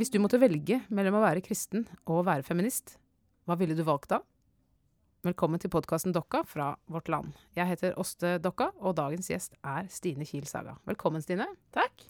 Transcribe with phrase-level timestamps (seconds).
[0.00, 2.94] Hvis du måtte velge mellom å være kristen og å være feminist,
[3.44, 4.22] hva ville du valgt da?
[5.28, 7.34] Velkommen til podkasten Dokka fra Vårt Land.
[7.52, 10.78] Jeg heter Åste Dokka, og dagens gjest er Stine Kiel Saga.
[10.88, 11.50] Velkommen, Stine.
[11.76, 12.06] Takk.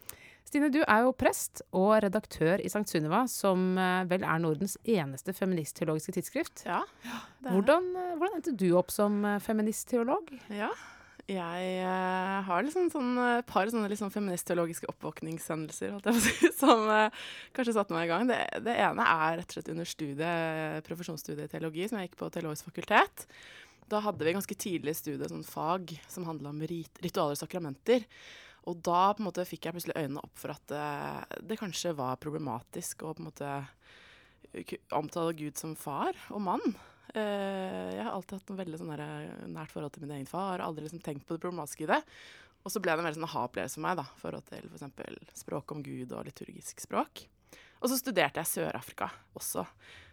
[0.46, 4.78] Stine, du er jo prest og redaktør i Sankt Sunniva, som eh, vel er Nordens
[4.86, 6.62] eneste feministteologiske tidsskrift.
[6.70, 6.84] Ja.
[7.42, 10.30] Hvordan, eh, hvordan endte du opp som eh, feministteolog?
[10.54, 10.70] Ja.
[11.30, 17.76] Jeg uh, har liksom sånn, et par sånne liksom feministteologiske oppvåkningshendelser si, som uh, kanskje
[17.76, 18.26] satte meg i gang.
[18.30, 22.18] Det, det, ene er rett og slett under studiet, profesjonsstudiet i teologi, som jeg gikk
[22.18, 23.26] på Teologisk fakultet.
[23.90, 27.42] Da hadde vi ganske tidlig i studiet sånn fag som handla om rit ritualer og
[27.42, 28.06] sakramenter.
[28.70, 31.94] Og da på en måte fikk jeg plutselig øynene opp for at uh, det kanskje
[31.98, 33.54] var problematisk å på en måte
[34.98, 36.74] omtale Gud som far og mann.
[37.14, 38.92] Uh, jeg har alltid hatt en veldig sånn
[39.54, 40.58] nært forhold til min egen far.
[40.58, 42.00] Har aldri liksom tenkt på det problematiske i det.
[42.60, 44.00] Og så ble det en veldig sånn ha-opplevelse for meg.
[44.00, 45.36] da, forhold til f.eks.
[45.42, 47.24] språk om Gud og liturgisk språk.
[47.80, 49.08] Og så studerte jeg Sør-Afrika
[49.38, 49.64] også.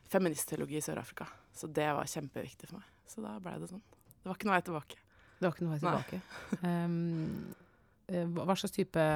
[0.08, 1.28] Feministteologi i Sør-Afrika.
[1.56, 2.90] Så det var kjempeviktig for meg.
[3.10, 3.84] Så da ble det sånn.
[4.08, 5.00] Det var ikke noe vei tilbake.
[5.38, 6.22] Det var ikke noe vei tilbake.
[6.68, 9.08] um, hva slags type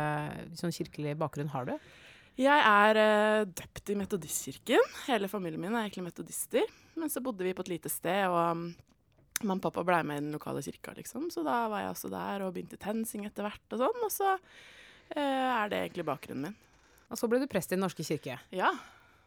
[0.60, 1.76] sånn kirkelig bakgrunn har du?
[2.40, 4.94] Jeg er uh, døpt i Metodistkirken.
[5.10, 6.70] Hele familien min er egentlig metodister.
[7.00, 8.64] Men så bodde vi på et lite sted, og um,
[9.42, 11.28] mamma og pappa blei med i den lokale kirka, liksom.
[11.34, 14.00] Så da var jeg også der og begynte TenSing etter hvert og sånn.
[14.08, 16.58] Og så uh, er det egentlig bakgrunnen min.
[17.12, 18.40] Og så ble du prest i Den norske kirke.
[18.56, 18.72] Ja.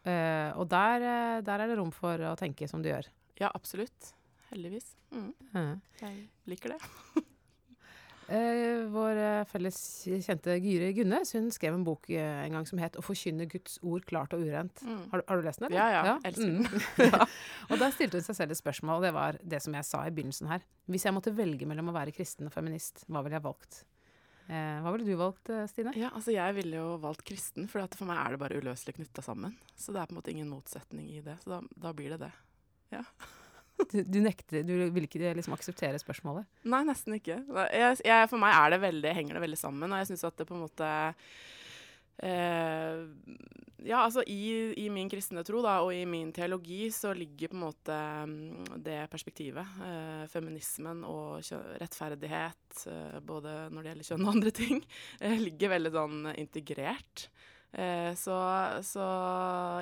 [0.04, 1.04] Uh, og der,
[1.44, 3.10] der, er det rom for å tenke som du gjør.
[3.40, 4.14] Ja, absolutt.
[4.48, 4.94] Heldigvis.
[5.12, 5.76] Mm.
[6.00, 7.24] Jeg liker det.
[8.28, 9.18] Eh, vår
[9.50, 9.76] felles
[10.24, 13.78] kjente Gyri Gunnes hun skrev en bok eh, en gang som het 'Å forkynne Guds
[13.82, 14.80] ord klart og urent'.
[14.80, 15.02] Mm.
[15.12, 15.68] Har, har, du lest den?
[15.68, 15.78] Eller?
[15.78, 16.04] Ja, ja.
[16.04, 16.16] ja.
[16.24, 16.64] Elsker den.
[16.64, 17.10] Mm.
[17.12, 17.26] ja.
[17.70, 20.04] Og der stilte hun seg selv et spørsmål, og det var det som jeg sa
[20.06, 20.64] i begynnelsen her.
[20.88, 23.84] Hvis jeg måtte velge mellom å være kristen og feminist, hva ville jeg valgt?
[24.44, 25.94] Eh, hva ville du valgt, eh, Stine?
[25.96, 29.22] Ja, altså Jeg ville jo valgt kristen, for for meg er det bare uløselig knytta
[29.24, 29.56] sammen.
[29.76, 31.38] Så det er på en måte ingen motsetning i det.
[31.44, 32.32] Så da, da blir det det.
[32.92, 33.04] Ja.
[33.74, 36.46] Du, nekter, du vil ikke liksom akseptere spørsmålet?
[36.70, 37.40] Nei, nesten ikke.
[37.74, 40.46] Jeg, jeg, for meg det veldig, henger det veldig sammen, og jeg syns at det
[40.48, 40.90] på en måte
[42.22, 43.02] eh,
[43.84, 47.58] Ja, altså i, i, min kristne tro da, og i min teologi så ligger på
[47.58, 47.98] en måte
[48.30, 51.42] mm, det perspektivet, eh, feminismen og
[51.82, 54.84] rettferdighet, eh, både når det gjelder kjønn og andre ting,
[55.20, 57.28] eh, ligger veldig sånn integrert.
[57.74, 58.34] Eh, så,
[58.86, 59.04] så,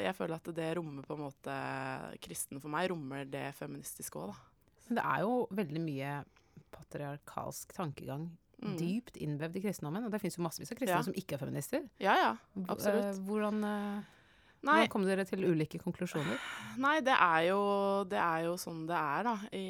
[0.01, 1.57] jeg føler at det rommer på en måte
[2.25, 4.39] Kristen for meg rommer det feministiske òg, da.
[4.89, 6.15] Men det er jo veldig mye
[6.73, 8.27] patriarkalsk tankegang
[8.63, 8.75] mm.
[8.81, 10.07] dypt innvevd i kristendommen.
[10.09, 11.05] Og det fins jo massevis av kristne ja.
[11.07, 11.87] som ikke er feminister.
[12.03, 12.33] Ja, ja,
[12.73, 13.21] absolutt.
[13.29, 13.63] Hvordan
[14.63, 14.85] Nei.
[14.85, 16.39] Hvordan kom dere til ulike konklusjoner?
[16.83, 17.63] Nei, det er, jo,
[18.07, 19.65] det er jo sånn det er da, i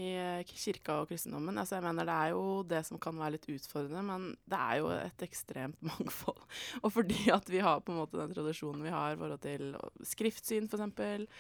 [0.53, 1.57] kirka og kristendommen.
[1.57, 4.83] Altså, jeg mener Det er jo det som kan være litt utfordrende, men det er
[4.83, 6.45] jo et ekstremt mangfold.
[6.83, 9.73] Og fordi at vi har på en måte den tradisjonen vi har i forhold til
[10.13, 11.33] skriftsyn, f.eks.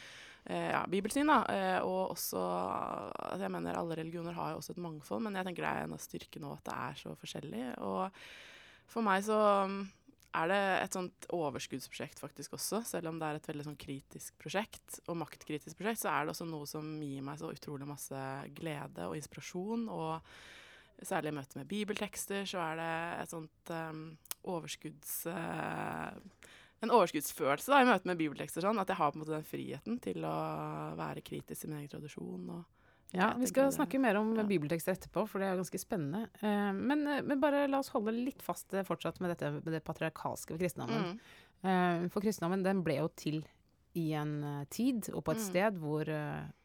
[0.44, 1.42] Eh, ja, bibelsyn, da.
[1.52, 5.46] Eh, og også altså, Jeg mener alle religioner har jo også et mangfold, men jeg
[5.46, 7.66] tenker det er en av styrkene òg at det er så forskjellig.
[7.84, 8.24] Og
[8.90, 9.38] for meg så
[10.32, 12.82] er det et sånt overskuddsprosjekt faktisk også.
[12.88, 16.34] Selv om det er et veldig sånn kritisk prosjekt, og maktkritisk prosjekt, så er det
[16.34, 18.24] også noe som gir meg så utrolig masse
[18.56, 19.86] glede og inspirasjon.
[19.92, 22.90] Og særlig i møte med bibeltekster så er det
[23.22, 24.04] et sånt um,
[24.54, 25.22] overskudds...
[25.28, 26.16] Uh,
[26.82, 28.64] en overskuddsfølelse da, i møte med bibeltekster.
[28.64, 30.36] sånn, At jeg har på en måte den friheten til å
[30.98, 32.48] være kritisk i min egen tradisjon.
[32.50, 32.81] og
[33.12, 34.44] ja, Vi skal snakke mer om ja.
[34.48, 36.24] bibeltekster etterpå, for det er ganske spennende.
[36.40, 39.68] Uh, men, uh, men, bare la oss holde litt fast uh, fortsatt med dette med
[39.74, 41.18] det patriarkalske ved kristendommen.
[41.62, 42.08] Mm.
[42.10, 43.36] for kristendommen den ble jo til
[43.94, 45.44] i en tid og på et mm.
[45.44, 46.08] sted hvor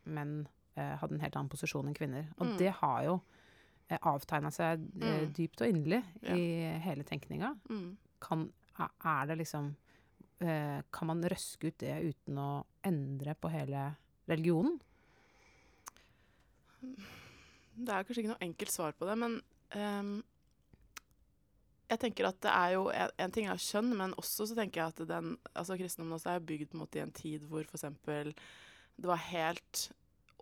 [0.09, 0.31] menn
[0.73, 2.31] hadde en helt annen posisjon enn kvinner.
[2.39, 2.55] Og mm.
[2.57, 3.19] det har jo
[3.93, 5.27] avtegna seg mm.
[5.37, 6.33] dypt og inderlig ja.
[6.33, 6.47] i
[6.81, 7.51] hele tenkninga.
[7.69, 7.91] Mm.
[8.25, 8.47] Kan,
[8.79, 9.75] er det liksom
[10.39, 12.49] Kan man røske ut det uten å
[12.89, 13.91] endre på hele
[14.25, 14.79] religionen?
[16.81, 19.38] Det er kanskje ikke noe enkelt svar på det, men
[19.75, 20.15] um,
[21.88, 24.81] jeg tenker at det er jo En, en ting er kjønn, men også så tenker
[24.81, 27.63] jeg at den, altså kristendommen også er bygd på en måte i en tid hvor
[27.63, 27.88] f.eks.
[28.97, 29.88] det var helt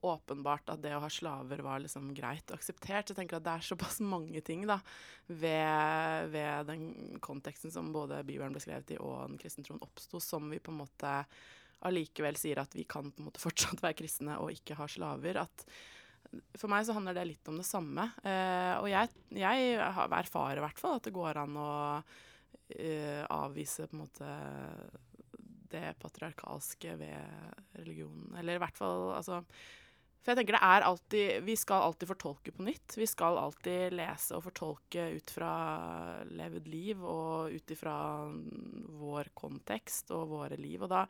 [0.05, 3.09] åpenbart at det å ha slaver var liksom greit og akseptert.
[3.09, 4.79] Jeg tenker at det er såpass mange ting da,
[5.27, 10.21] ved, ved den konteksten som både Bibelen ble skrevet i og den kristne troen oppsto,
[10.21, 11.15] som vi på en måte
[11.85, 15.41] allikevel sier at vi kan på en måte fortsatt være kristne og ikke ha slaver.
[15.45, 15.65] At
[16.57, 18.07] for meg så handler det litt om det samme.
[18.23, 21.71] Eh, og jeg, jeg erfarer i hvert fall at det går an å
[22.75, 24.29] eh, avvise på en måte
[25.71, 28.35] det patriarkalske ved religionen.
[28.39, 29.41] Eller i hvert fall altså
[30.21, 32.97] For jeg tenker det er alltid Vi skal alltid fortolke på nytt.
[32.97, 35.53] Vi skal alltid lese og fortolke ut fra
[36.29, 37.97] levd liv og ut ifra
[39.01, 40.81] vår kontekst og våre liv.
[40.81, 41.05] Og da,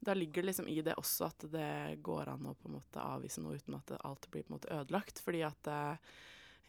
[0.00, 3.02] da ligger det liksom i det også at det går an å på en måte
[3.02, 5.20] avvise noe uten at alt blir på en måte ødelagt.
[5.24, 6.14] Fordi at eh,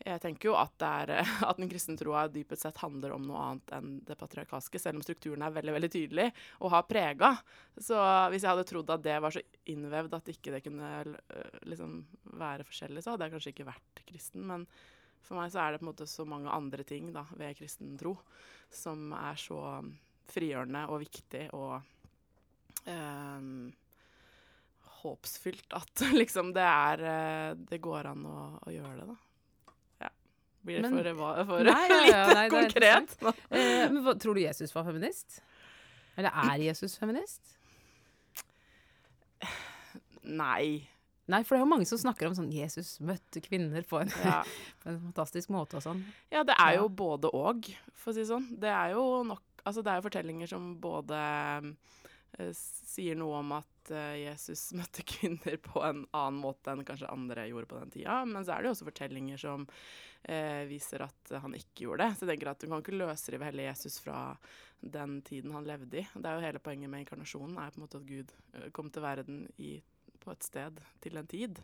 [0.06, 1.13] jeg tenker jo at, er,
[1.50, 5.06] at den kristne troa dypest sett handler om noe annet enn det patriarkalske, selv om
[5.06, 6.27] strukturen er veldig veldig tydelig
[6.62, 7.33] og har prega.
[7.74, 7.97] Så
[8.31, 11.97] hvis jeg hadde trodd at det var så innvevd at ikke det kunne øh, liksom
[12.38, 14.45] være forskjellig, så hadde jeg kanskje ikke vært kristen.
[14.50, 14.68] Men
[15.25, 17.97] for meg så er det på en måte så mange andre ting da, ved kristen
[18.00, 18.15] tro
[18.73, 19.59] som er så
[20.27, 21.77] frigjørende og viktig og
[22.87, 23.69] um,
[25.03, 29.21] håpsfylt at liksom det er øh, Det går an å, å gjøre det, da.
[30.67, 33.13] Blir det for, for nei, ja, ja, nei, konkret?
[33.23, 35.39] eh, men hva, tror du Jesus var feminist?
[36.17, 37.53] Eller er Jesus feminist?
[40.27, 40.83] Nei.
[41.27, 44.11] Nei, for det er jo mange som snakker om sånn Jesus møtte kvinner på en,
[44.23, 44.41] ja.
[44.81, 46.03] på en fantastisk måte og sånn.
[46.33, 48.49] Ja, det er jo både og, for å si det sånn.
[48.59, 51.17] Det er jo nok Altså, det er jo fortellinger som både
[52.57, 57.47] sier noe om at uh, Jesus møtte kvinner på en annen måte enn kanskje andre
[57.49, 59.67] gjorde på den tida, men så er det jo også fortellinger som
[60.23, 62.15] eh, viser at han ikke gjorde det.
[62.15, 64.21] Så jeg tenker at Du kan ikke løsrive hele Jesus fra
[64.81, 66.05] den tiden han levde i.
[66.13, 68.91] Det er jo Hele poenget med inkarnasjonen er på en måte at Gud eh, kom
[68.91, 69.77] til verden i,
[70.23, 71.61] på et sted til en tid.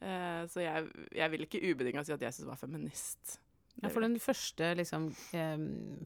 [0.00, 3.38] Eh, så jeg, jeg vil ikke ubetinga si at Jesus var feminist.
[3.78, 5.08] Ja, for den første liksom,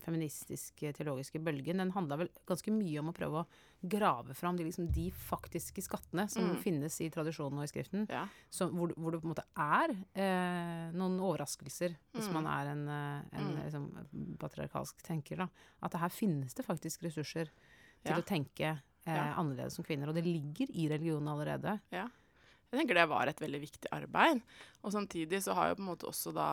[0.05, 3.47] feministiske teologiske bølgen den handla vel ganske mye om å prøve å
[3.83, 6.59] grave fram de, liksom, de faktiske skattene som mm.
[6.63, 8.07] finnes i tradisjonen og i Skriften.
[8.13, 8.27] Ja.
[8.53, 12.37] Som, hvor, hvor, det på en måte er eh, noen overraskelser hvis mm.
[12.37, 13.59] man er en, eh, en mm.
[13.65, 13.89] liksom,
[14.43, 15.43] patriarkalsk tenker.
[15.43, 15.49] Da.
[15.89, 17.51] At her finnes det faktisk ressurser
[18.03, 18.21] til ja.
[18.21, 20.13] å tenke eh, annerledes som kvinner.
[20.13, 21.79] Og det ligger i religionen allerede.
[21.95, 22.07] Ja.
[22.73, 24.39] Jeg tenker det var et veldig viktig arbeid.
[24.81, 26.47] Og samtidig så har jo på en måte også da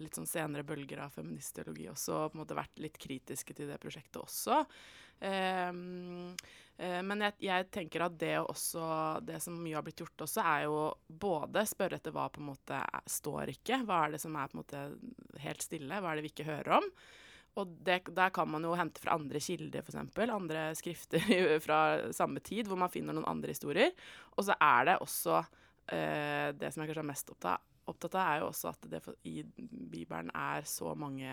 [0.00, 3.76] litt sånn senere bølger av feministteologi også på en måte vært litt kritiske til det
[3.82, 4.62] prosjektet også.
[5.20, 6.32] Um,
[6.80, 8.82] uh, men jeg, jeg, tenker at det også
[9.24, 12.50] Det som mye har blitt gjort også, er jo både spørre etter hva på en
[12.50, 12.80] måte
[13.12, 13.82] står ikke.
[13.84, 14.82] Hva er det som er på en måte
[15.44, 16.00] helt stille?
[16.00, 16.90] Hva er det vi ikke hører om?
[17.60, 20.00] Og det, der kan man jo hente fra andre kilder, f.eks.
[20.24, 21.28] Andre skrifter
[21.66, 21.78] fra
[22.16, 23.92] samme tid, hvor man finner noen andre historier.
[24.36, 25.40] Og så er det også
[25.92, 29.02] eh, det som jeg kanskje er mest opptatt, opptatt, av, er jo også at det
[29.04, 31.30] for, i Bibelen er så mange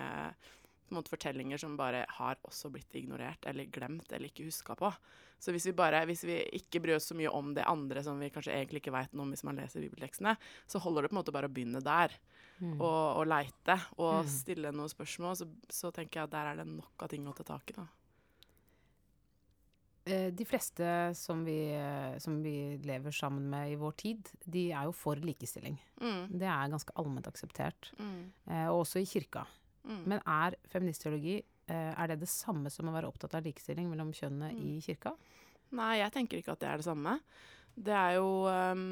[0.93, 4.91] måte, fortellinger som bare har også blitt ignorert eller glemt eller ikke huska på.
[5.41, 8.19] Så hvis vi, bare, hvis vi ikke bryr oss så mye om det andre som
[8.21, 10.37] vi kanskje egentlig ikke veit noe om hvis man leser bibeltekstene,
[10.69, 12.15] så holder det på en måte bare å begynne der.
[12.61, 12.77] Mm.
[12.77, 14.29] Og, og leite og mm.
[14.31, 15.35] stille noen spørsmål.
[15.35, 17.77] Så, så, tenker jeg at der er det nok av ting å ta tak i.
[17.81, 17.87] da.
[20.05, 20.85] Eh, de fleste
[21.15, 21.57] som vi,
[22.19, 25.77] som vi, lever sammen med i vår tid, de er jo for likestilling.
[26.01, 26.25] Mm.
[26.39, 27.91] Det er ganske allment akseptert.
[27.99, 28.31] Mm.
[28.49, 29.45] Eh, også i kirka.
[29.87, 30.01] Mm.
[30.11, 34.11] Men er feministteologi eh, er det det samme som å være opptatt av likestilling mellom
[34.15, 34.83] kjønnene i mm.
[34.87, 35.15] kirka?
[35.73, 37.17] Nei, jeg tenker ikke at det er det samme.
[37.73, 38.89] Det er jo um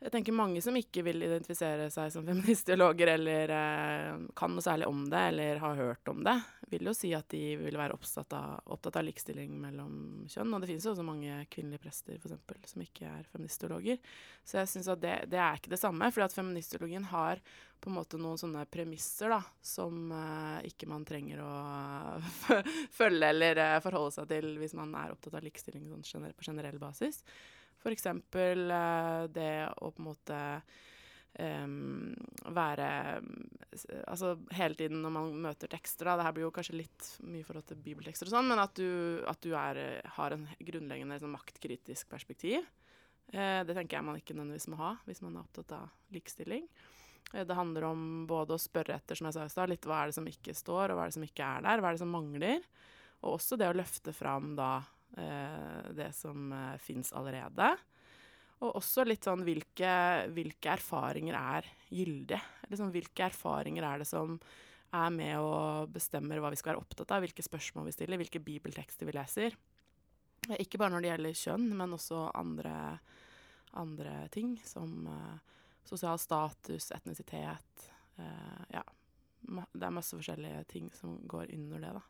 [0.00, 4.88] jeg tenker mange som ikke vil identifisere seg som feministiologer eller eh, kan noe særlig
[4.88, 6.36] om det eller har hørt om det,
[6.72, 10.54] vil jo si at de vil være opptatt av, opptatt av likestilling mellom kjønn.
[10.54, 14.00] Og det finnes jo også mange kvinnelige prester for eksempel, som ikke er feministiologer.
[14.46, 16.08] Så jeg syns at det, det, er ikke det samme.
[16.14, 17.44] fordi at feministiologien har
[17.80, 21.52] på en måte noen sånne premisser da, som eh, ikke man trenger å
[22.98, 26.80] følge eller eh, forholde seg til hvis man er opptatt av likestilling sånn, på generell
[26.80, 27.24] basis.
[27.80, 28.06] F.eks.
[28.06, 30.38] Uh, det å på en måte
[31.38, 32.12] um,
[32.52, 32.88] være
[34.10, 37.40] Altså hele tiden når man møter tekster, da Det her blir jo kanskje litt mye
[37.40, 39.80] i forhold til bibeltekster og sånn, men at du, at du er,
[40.18, 42.68] har en grunnleggende sånn, maktkritisk perspektiv.
[43.32, 46.68] Uh, det tenker jeg man ikke nødvendigvis må ha hvis man er opptatt av likestilling.
[47.32, 50.02] Uh, det handler om både å spørre etter, som jeg sa i stad, litt hva
[50.02, 51.96] er det som ikke står, og hva er det som ikke er der, hva er
[51.96, 52.64] det som mangler?
[53.20, 57.72] Og også det å løfte fram da Eh, det som uh, fins allerede.
[58.60, 59.92] Og også litt sånn hvilke,
[60.36, 62.40] hvilke erfaringer er gyldige?
[62.68, 64.36] Liksom, hvilke erfaringer er det som
[64.90, 67.24] er med og bestemmer hva vi skal være opptatt av?
[67.24, 69.56] Hvilke spørsmål vi stiller, hvilke bibeltekster vi leser?
[70.58, 72.74] Ikke bare når det gjelder kjønn, men også andre,
[73.80, 77.90] andre ting som uh, sosial status, etnisitet.
[78.20, 78.84] Uh, ja.
[79.40, 82.02] Det er masse forskjellige ting som går under det, da.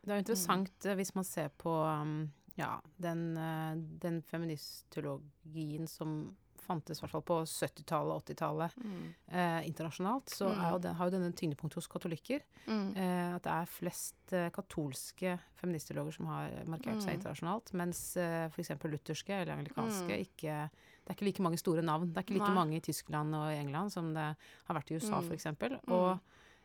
[0.00, 0.94] Det er interessant mm.
[0.96, 3.74] hvis man ser på um, ja, den, eh,
[4.04, 6.36] den feministologien som
[6.70, 9.06] fantes i hvert fall på 70-tallet og 80-tallet mm.
[9.32, 10.60] eh, internasjonalt, så mm.
[10.62, 12.44] jo den, har jo denne tyngdepunktet hos katolikker.
[12.66, 12.92] Mm.
[12.94, 17.16] Eh, at det er flest eh, katolske feministologer som har markert seg mm.
[17.18, 18.76] internasjonalt, mens eh, f.eks.
[18.86, 20.24] lutherske eller anglikanske mm.
[20.28, 20.62] ikke
[21.00, 22.10] det er ikke like mange store navn.
[22.12, 22.58] Det er ikke like Nei.
[22.60, 25.32] mange i Tyskland og England som det har vært i USA, Mm.
[25.34, 25.72] eksempel.
[25.80, 25.94] Mm.
[25.96, 26.20] Og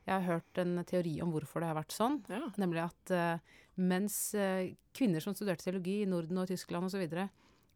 [0.05, 2.19] jeg har hørt en teori om hvorfor det har vært sånn.
[2.29, 2.49] Ja.
[2.57, 3.39] Nemlig at uh,
[3.77, 7.29] mens uh, kvinner som studerte teologi i Norden og Tyskland osv.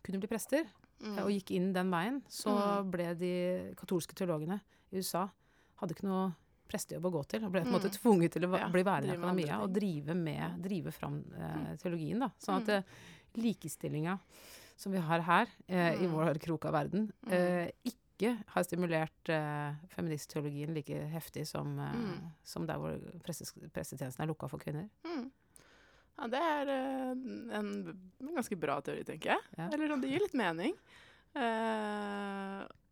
[0.03, 0.65] kunne bli prester,
[0.99, 1.17] Mm.
[1.17, 2.51] eh, og gikk inn den veien, så
[2.83, 2.91] Mm.
[2.91, 4.59] ble de katolske teologene
[4.91, 5.29] i USA
[5.79, 6.35] hadde ikke noe
[6.67, 7.95] prestejobb å gå til, og ble på en måte Mm.
[8.01, 12.19] tvunget til å Ja, bli værende i akademia og drive, med, drive fram eh, teologien.
[12.19, 12.29] da.
[12.37, 12.83] Sånn at Mm.
[12.83, 12.83] eh,
[13.41, 14.19] likestillinga
[14.75, 16.11] som vi har her i Mm.
[16.11, 17.71] vår krok av verden, Mm.
[18.19, 22.29] Ikke har stimulert uh, feministteologien like heftig som, uh, Mm.
[22.43, 24.89] som der hvor presses, pressetjenesten er lukka for kvinner.
[25.07, 25.29] Mm.
[26.19, 27.11] Ja, det er uh,
[27.57, 27.69] en,
[28.19, 29.45] en ganske bra teori, tenker jeg.
[29.57, 29.69] Ja.
[29.71, 30.75] Eller sånn, det gir litt mening.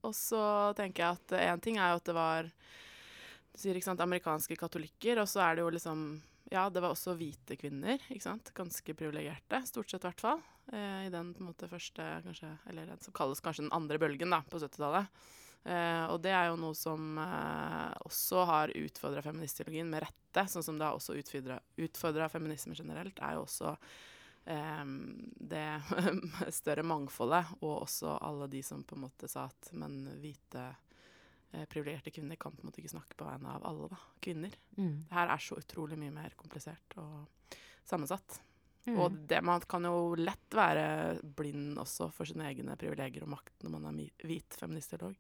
[0.08, 0.42] Og så
[0.78, 4.56] tenker jeg at én ting er jo at det var Du sier ikke sant, amerikanske
[4.56, 6.04] katolikker, og så er det jo liksom
[6.52, 8.00] Ja, det var også hvite kvinner.
[8.56, 10.44] Ganske privilegerte, stort sett i hvert fall.
[10.72, 14.40] Eh, I den måte første, kanskje Eller den som kalles kanskje den andre bølgen, da,
[14.48, 15.12] på 70-tallet.
[15.68, 20.64] Eh, og det er jo noe som eh, også har utfordra feministteologien med rette, sånn
[20.64, 23.74] som det har også utfordra feminisme generelt, er jo også
[24.48, 24.86] eh,
[25.52, 25.66] det
[26.62, 30.70] større mangfoldet, og også alle de som på en måte sa at men hvite
[31.72, 34.54] privilegerte kvinner kan på en måte ikke snakke på vegne av alle da, kvinner.
[34.78, 35.08] Mm.
[35.08, 37.56] Det her er så utrolig mye mer komplisert og
[37.88, 38.40] sammensatt.
[38.88, 39.00] Mm.
[39.04, 40.86] Og det, man kan jo lett være
[41.22, 45.18] blind også for sine egne privilegier og makt når man er hvit feministteolog.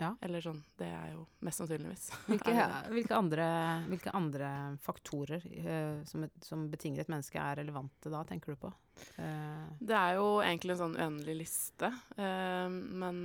[0.00, 0.10] Ja.
[0.24, 0.60] Eller sånn.
[0.78, 2.08] Det er jo mest sannsynligvis.
[2.30, 2.54] Hvilke,
[2.90, 3.46] hvilke, andre,
[3.90, 4.48] hvilke andre
[4.82, 8.72] faktorer uh, som, et, som betinger et menneske, er relevante da, tenker du på?
[9.18, 9.70] Uh.
[9.78, 11.90] Det er jo egentlig en sånn uendelig liste.
[12.18, 13.24] Uh, men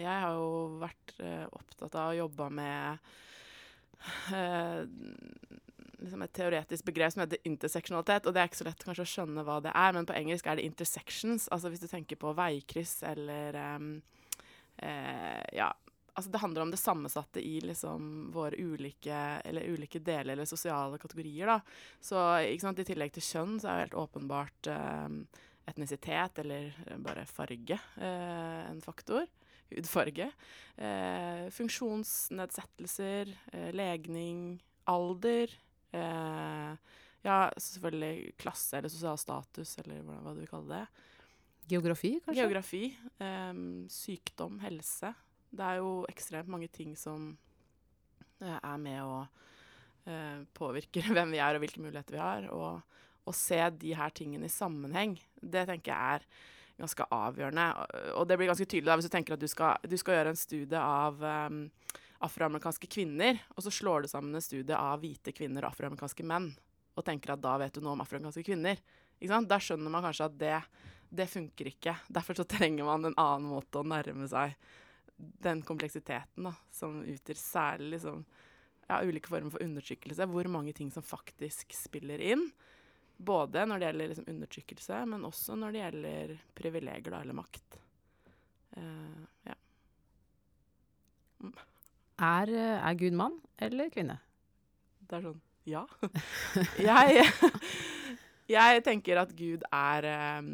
[0.00, 1.16] jeg har jo vært
[1.54, 3.10] opptatt av å jobbe med
[6.00, 8.26] liksom et teoretisk begrep som heter interseksjonalitet.
[8.26, 10.48] Og det er ikke så lett kanskje å skjønne hva det er, men på engelsk
[10.48, 11.48] er det intersections.
[11.52, 13.92] Altså hvis du tenker på veikryss eller um,
[14.76, 15.72] eh, Ja.
[16.14, 20.98] Altså det handler om det sammensatte i liksom våre ulike, eller ulike deler eller sosiale
[20.98, 21.46] kategorier.
[21.46, 21.60] da.
[22.00, 25.20] Så ikke sant, i tillegg til kjønn så er jo helt åpenbart eh,
[25.70, 26.74] etnisitet eller
[27.04, 29.28] bare farge eh, en faktor.
[29.70, 30.30] Hudfarge.
[30.76, 35.52] Eh, funksjonsnedsettelser, eh, legning, alder.
[35.92, 36.74] Eh,
[37.22, 41.06] ja, selvfølgelig klasse eller sosial status, eller hva du vil kalle det.
[41.70, 42.40] geografi, kanskje?
[42.40, 42.84] Geografi,
[43.92, 45.12] sykdom, helse.
[45.50, 47.32] Det er jo ekstremt mange ting som
[48.40, 49.16] eh, er med å
[50.06, 52.46] eh, påvirke hvem vi er og hvilke muligheter vi har.
[52.54, 56.28] Og å se de her tingene i sammenheng, det tenker jeg er
[56.80, 57.66] ganske avgjørende.
[57.82, 60.16] Og- Og det blir ganske tydelig da, hvis du tenker at du skal, du skal
[60.16, 61.58] gjøre en studie av um,
[62.24, 66.50] afroamerikanske kvinner, og så slår du sammen en studie av hvite kvinner og afroamerikanske menn,
[66.96, 68.80] og tenker at da vet du noe om afroamerikanske kvinner.
[69.20, 70.56] Da skjønner man kanskje at det,
[71.12, 71.94] det funker ikke.
[72.08, 74.56] Derfor så trenger man en annen måte å nærme seg
[75.44, 78.24] den kompleksiteten da, som utgjør særlig liksom,
[78.88, 80.26] ja, ulike former for undertrykkelse.
[80.30, 82.48] Hvor mange ting som faktisk spiller inn.
[83.20, 87.76] Både når det gjelder liksom, undertrykkelse, men også når det gjelder privilegier da, eller makt.
[88.76, 89.56] Uh, ja.
[92.20, 94.18] Er, eh, er Gud mann eller kvinne?
[95.08, 95.84] Det er sånn Ja.
[96.90, 97.24] jeg,
[98.56, 100.50] jeg tenker at Gud er eh,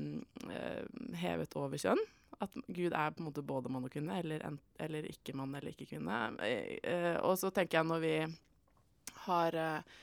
[1.23, 2.03] hevet over kjønn.
[2.45, 5.55] At Gud er på en måte både mann og kvinne, eller, en, eller ikke mann
[5.57, 6.19] eller ikke kvinne.
[6.45, 8.17] Eh, eh, og så tenker jeg når vi
[9.27, 9.95] har eh,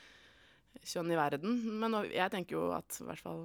[0.90, 3.44] kjønn i verden Men nå, jeg tenker jo at hvert fall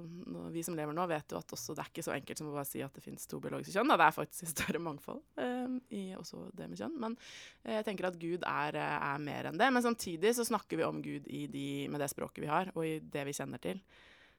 [0.49, 2.55] vi som lever nå, vet jo at også det er ikke så enkelt som å
[2.55, 3.93] bare si at det finnes to biologiske kjønn.
[3.93, 3.99] Da.
[4.01, 5.21] Det er faktisk større mangfold
[5.93, 6.97] i også det med kjønn.
[7.05, 7.17] Men
[7.69, 9.69] jeg tenker at Gud er, er mer enn det.
[9.75, 12.97] Men samtidig så snakker vi om Gud de, med det språket vi har, og i
[13.03, 13.83] det vi kjenner til.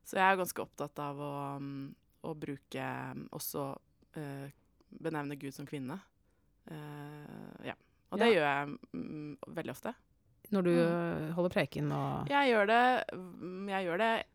[0.02, 1.86] Så jeg er ganske opptatt av å, mm,
[2.26, 3.68] å bruke mm, også
[4.14, 6.00] benevne Gud som kvinne.
[6.70, 7.74] Eh, ja.
[8.10, 8.34] Og det Ja.
[8.34, 9.94] gjør jeg mm, veldig ofte.
[10.50, 11.28] Når du Mm.
[11.28, 14.26] eh, holder preken og Jeg gjør det mm, Jeg gjør det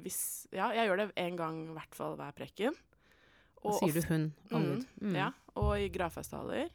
[0.00, 2.74] hvis Ja, jeg gjør det en gang i hvert fall hver preken.
[3.62, 4.86] Da sier du 'hun' om Mm, Gud.
[5.02, 5.14] Mm.
[5.14, 6.70] Ja, og i gravfesttaler.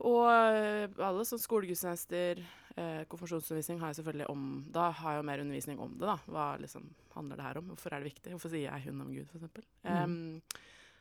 [0.00, 2.38] Og eh, alle sånne skolegudstjenester,
[2.76, 6.16] eh, konfirmasjonsundervisning har jeg selvfølgelig om Da har jeg jo mer undervisning om det, da.
[6.28, 7.68] Hva liksom handler det her om?
[7.68, 8.32] Hvorfor er det viktig?
[8.32, 9.64] Hvorfor sier jeg hun om Gud, f.eks.?
[9.84, 10.04] Mm.
[10.04, 10.42] Um,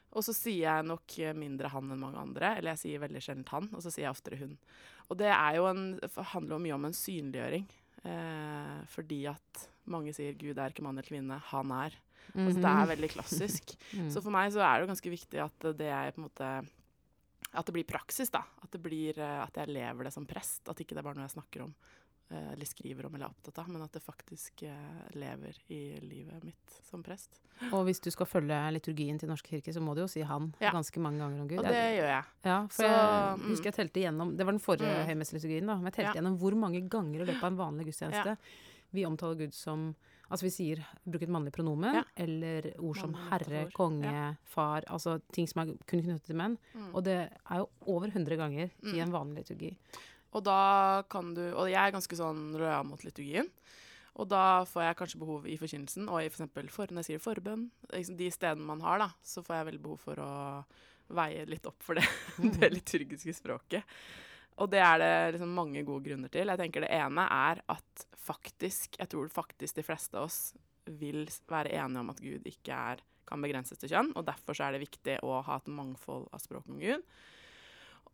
[0.10, 3.50] og så sier jeg nok mindre han enn mange andre, eller jeg sier veldig sjelden
[3.52, 4.56] han, og så sier jeg oftere hun.
[5.10, 5.84] Og det er jo en,
[6.34, 7.68] handler jo mye om en synliggjøring,
[8.10, 11.98] eh, fordi at mange sier Gud er ikke mann eller kvinne, han er.
[12.30, 13.76] Altså, det er veldig klassisk.
[13.90, 14.06] Mm.
[14.14, 16.50] Så for meg så er det jo ganske viktig at det er på en måte
[17.50, 18.44] At det blir praksis, da.
[18.62, 20.62] At, det blir, eh, at jeg lever det som prest.
[20.70, 21.72] At ikke det er bare noe jeg snakker om
[22.32, 26.44] eller skriver om eller er opptatt av, men at det faktisk eh, lever i livet
[26.44, 27.40] mitt som prest.
[27.74, 30.54] Og hvis du skal følge liturgien til Norsk kirke, så må du jo si 'han'
[30.62, 30.72] Ja.
[30.72, 31.60] ganske mange ganger om Gud.
[31.60, 32.24] Og det gjør jeg.
[32.46, 33.50] Ja, for Så, jeg mm.
[33.50, 35.08] husker jeg telte igjennom Det var den forrige Mm.
[35.10, 35.76] høymesseliturgien, da.
[35.76, 36.22] Men jeg telte Ja.
[36.22, 38.38] gjennom hvor mange ganger i løpet av en vanlig gudstjeneste
[38.94, 39.96] vi omtaler Gud som
[40.32, 42.04] Altså vi sier bruker et mannlig pronomen, Ja.
[42.16, 43.74] eller ord som Mannlig herre, ord.
[43.74, 44.34] konge, Ja.
[44.46, 46.56] far Altså ting som er kun knyttet til menn.
[46.76, 46.94] Mm.
[46.94, 49.02] Og det er jo over 100 ganger i Mm.
[49.02, 49.76] en vanlig liturgi.
[50.38, 53.50] Og da kan du Og jeg er ganske sånn lojal mot liturgien.
[54.20, 57.08] Og da får jeg kanskje behov i forkynnelsen, og i for eksempel for, når jeg
[57.14, 60.32] sier forbønn, liksom de stedene man har, da, så får jeg veldig behov for å
[61.16, 62.04] veie litt opp for det,
[62.58, 64.00] det liturgiske språket.
[64.60, 66.52] Og det er det liksom mange gode grunner til.
[66.52, 70.42] Jeg tenker Det ene er at faktisk, jeg tror faktisk de fleste av oss
[71.00, 74.68] vil være enige om at Gud ikke er, kan begrenses til kjønn, og derfor så
[74.68, 77.06] er det viktig å ha et mangfold av språk om Gud.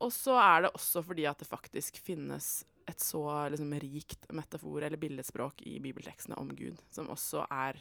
[0.01, 4.83] Og så er det også fordi at det faktisk finnes et så liksom, rikt metafor
[4.83, 7.75] eller billedspråk i bibeltekstene om Gud, som også er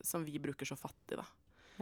[0.00, 1.24] Som vi bruker så fattig, da.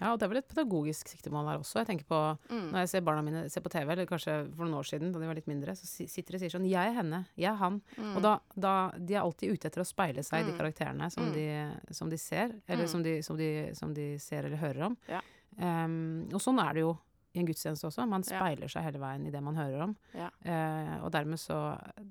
[0.00, 1.78] Ja, og det er vel et pedagogisk siktemål her også.
[1.82, 2.70] Jeg tenker på Mm.
[2.72, 5.18] Når jeg ser barna mine se på TV, eller kanskje for noen år siden da
[5.18, 7.26] de var litt mindre, så sitter de og sier sånn 'Jeg er henne.
[7.36, 7.80] Jeg er han'.
[7.98, 8.16] Mm.
[8.16, 10.58] Og da, da De er alltid ute etter å speile seg i de Mm.
[10.58, 11.32] karakterene som, Mm.
[11.34, 12.88] de, som de ser, eller Mm.
[12.88, 14.96] som, de, som, de, som de ser eller hører om.
[15.08, 15.20] Ja.
[15.58, 16.98] Um, og sånn er det jo
[17.36, 18.06] i en gudstjeneste også.
[18.08, 19.96] Man speiler seg hele veien i det man hører om.
[20.16, 21.58] Eh, og dermed så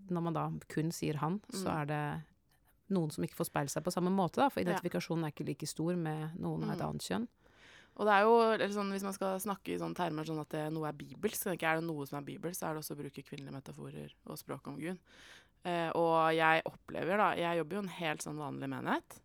[0.10, 1.82] Når man da kun sier 'han', så Mm.
[1.82, 2.24] er det
[2.92, 4.50] noen som ikke får speile seg på samme måte, da.
[4.50, 6.90] For identifikasjonen er ikke like stor med noen av et Mm.
[6.90, 7.28] annet kjønn.
[7.98, 10.50] Og det er jo, eller sånn, Hvis man skal snakke i sånne termer sånn at
[10.50, 12.96] det, noe er bibelsk, så er det noe som er bibelsk, så er det også
[12.96, 15.00] å bruke kvinnelige metaforer og språk om Gud.
[15.64, 19.20] Eh, og jeg opplever, da Jeg jobber jo en helt sånn vanlig menighet,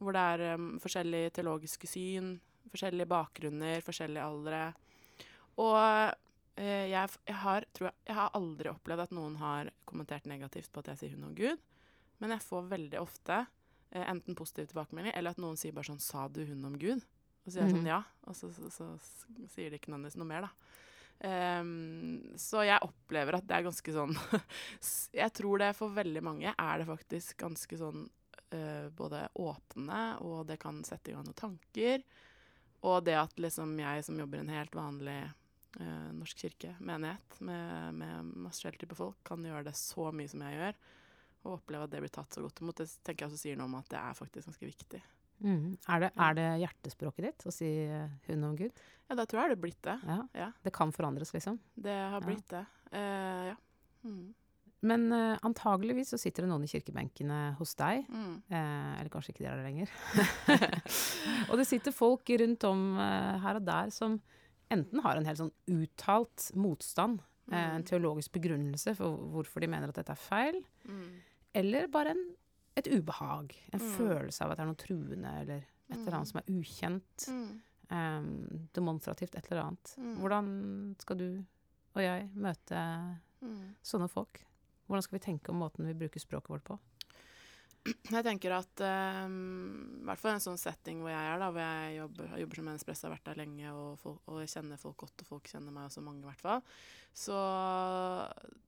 [0.00, 4.74] hvor det er um, forskjellige teologiske syn, forskjellige bakgrunner, forskjellige aldre.
[5.60, 5.76] Og
[6.56, 10.72] eh, jeg, jeg har tror jeg, jeg har aldri opplevd at noen har kommentert negativt
[10.72, 11.60] på at jeg sier hun om Gud,
[12.22, 13.40] men jeg får veldig ofte
[13.92, 17.04] eh, enten positiv tilbakemelding, eller at noen sier bare sånn 'Sa du hun om Gud?'
[17.44, 17.76] Og så sier jeg Mhm.
[17.76, 20.50] sånn ja, og så, så, så, så sier de ikke nødvendigvis noe mer, da.
[21.24, 24.16] Um, så jeg opplever at det er ganske sånn
[25.14, 28.08] Jeg tror det for veldig mange er det faktisk ganske sånn
[28.52, 32.02] uh, både åpne, og det kan sette i gang noen tanker.
[32.82, 35.20] Og det at liksom jeg som jobber en helt vanlig
[35.76, 40.44] norsk kirke, menighet, med, med masse forskjellige typer folk, kan gjøre det så mye som
[40.46, 40.78] jeg gjør,
[41.44, 43.66] og oppleve at det blir tatt så godt imot, det tenker jeg også sier noe
[43.68, 45.02] om at det er faktisk ganske viktig.
[45.44, 45.74] Mm.
[45.90, 48.78] Er, det, er det hjertespråket ditt å si eh, 'hun om Gud'?
[49.10, 49.96] Ja, da tror jeg det har blitt det.
[50.06, 50.20] Ja.
[50.32, 50.48] Ja.
[50.62, 51.58] Det kan forandres, liksom.
[51.74, 52.26] Det har Ja.
[52.26, 52.64] blitt det.
[52.92, 53.56] Eh, ja.
[54.04, 54.34] Mm.
[54.84, 58.04] Men uh, antageligvis så sitter det noen i kirkebenkene hos deg.
[58.12, 58.34] Mm.
[58.52, 59.92] Eh, eller kanskje ikke de er der lenger.
[61.50, 64.18] og det sitter folk rundt om uh, her og der som
[64.70, 67.52] enten har en helt sånn uttalt motstand, mm.
[67.54, 67.84] en Mm.
[67.86, 71.20] teologisk begrunnelse for hvorfor de mener at dette er feil, Mm.
[71.54, 72.34] eller bare en,
[72.76, 73.52] et ubehag.
[73.72, 73.96] En Mm.
[73.96, 75.56] følelse av at det er noe truende, eller
[75.90, 76.14] et eller Mm.
[76.14, 77.28] annet som er ukjent.
[77.28, 77.60] Mm.
[77.90, 78.22] eh,
[78.72, 79.94] demonstrativt, et eller annet.
[79.98, 80.16] Mm.
[80.16, 81.44] Hvordan skal du
[81.94, 83.74] og jeg møte Mm.
[83.84, 84.40] sånne folk?
[84.88, 86.78] Hvordan skal vi tenke om måten vi bruker språket vårt på?
[87.84, 88.80] Jeg tenker at
[89.26, 89.32] um,
[90.00, 92.44] i hvert fall i en sånn setting hvor jeg er, da, hvor jeg jobber, jeg
[92.44, 95.28] jobber som menneskepress, har vært der lenge, og, folk, og jeg kjenner folk godt, og
[95.28, 96.62] folk kjenner meg også mange, i hvert fall,
[97.24, 97.40] så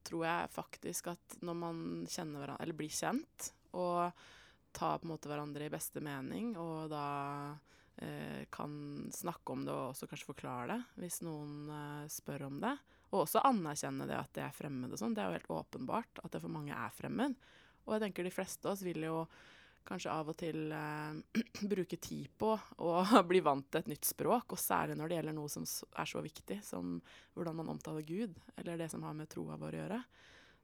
[0.06, 1.80] tror jeg faktisk at når man
[2.12, 4.26] kjenner hverandre, eller blir kjent, og
[4.76, 7.06] tar på en måte hverandre i beste mening, og da
[8.04, 8.76] eh, kan
[9.16, 12.76] snakke om det og også kanskje forklare det, hvis noen eh, spør om det,
[13.14, 16.20] og også anerkjenne det at det er fremmed og sånn, det er jo helt åpenbart
[16.20, 17.38] at det for mange er fremmed.
[17.86, 19.20] Og jeg tenker de fleste av oss vil jo
[19.86, 21.40] kanskje av og til eh,
[21.72, 22.94] bruke tid på å
[23.30, 26.22] bli vant til et nytt språk, og særlig når det gjelder noe som er så
[26.24, 26.96] viktig som
[27.36, 30.00] hvordan man omtaler Gud, eller det som har med troa vår å gjøre.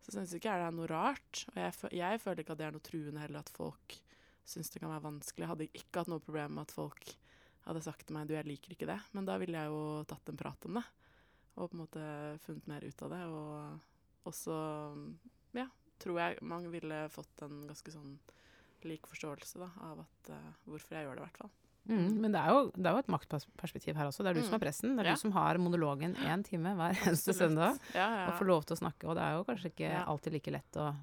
[0.02, 1.44] Så syns ikke jeg det er noe rart.
[1.52, 3.98] Og jeg, jeg føler ikke at det er noe truende heller, at folk
[4.52, 5.44] syns det kan være vanskelig.
[5.44, 7.12] Jeg hadde ikke hatt noe problem med at folk
[7.62, 10.32] hadde sagt til meg du, jeg liker ikke det, men da ville jeg jo tatt
[10.32, 10.82] en prat om det.
[11.52, 12.08] Og på en måte
[12.42, 13.20] funnet mer ut av det.
[13.30, 14.56] Og også,
[15.54, 15.68] ja,
[16.02, 18.18] tror jeg mange ville fått en ganske sånn
[18.84, 21.50] lik forståelse da, av at, uh, hvorfor jeg gjør det, i hvert fall.
[21.90, 24.22] Mm, men det er, jo, det er jo et maktperspektiv her også.
[24.22, 24.54] Det er du som Mm.
[24.54, 24.90] er pressen.
[24.94, 25.14] Det er Ja.
[25.16, 27.74] du som har monologen én time hver eneste søndag.
[27.92, 28.26] Ja, ja.
[28.30, 29.08] Og får lov til å snakke.
[29.10, 30.94] Og det er jo kanskje ikke alltid like lett å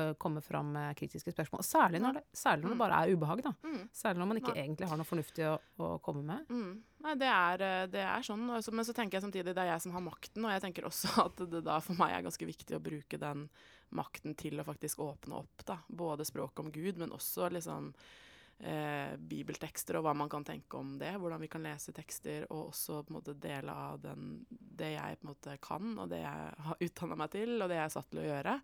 [0.00, 1.60] ø, komme fram med kritiske spørsmål.
[1.60, 2.84] Særlig når det, særlig når det Mm.
[2.86, 3.52] bare er ubehag, da.
[3.68, 3.88] Mm.
[3.92, 4.64] Særlig når man ikke Nei.
[4.64, 6.48] egentlig har noe fornuftig å, å komme med.
[6.48, 6.82] Mm.
[7.04, 8.46] Nei, det er, eh, det er sånn.
[8.72, 11.26] Men så tenker jeg samtidig det er jeg som har makten, og jeg tenker også
[11.26, 13.50] at det da for meg er ganske viktig å bruke den
[13.98, 15.78] makten til å faktisk åpne opp, da.
[15.88, 17.90] Både språket om Gud, men også liksom
[18.58, 21.14] eh, bibeltekster og hva man kan tenke om det.
[21.20, 25.20] Hvordan vi kan lese tekster, og også på en måte dele av den, det jeg
[25.20, 27.96] på en måte kan, og det jeg har utdanna meg til, og det jeg er
[27.98, 28.58] satt til å gjøre.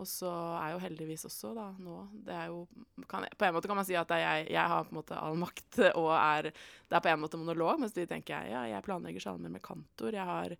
[0.00, 2.62] Og så er jo heldigvis også da nå det er jo,
[3.10, 5.36] kan, På en måte kan man si at jeg, jeg, har på en måte all
[5.36, 8.86] makt og er Det er på en måte monolog, mens de tenker jeg ja, jeg
[8.86, 10.16] planlegger salmer med kantor.
[10.16, 10.56] Jeg har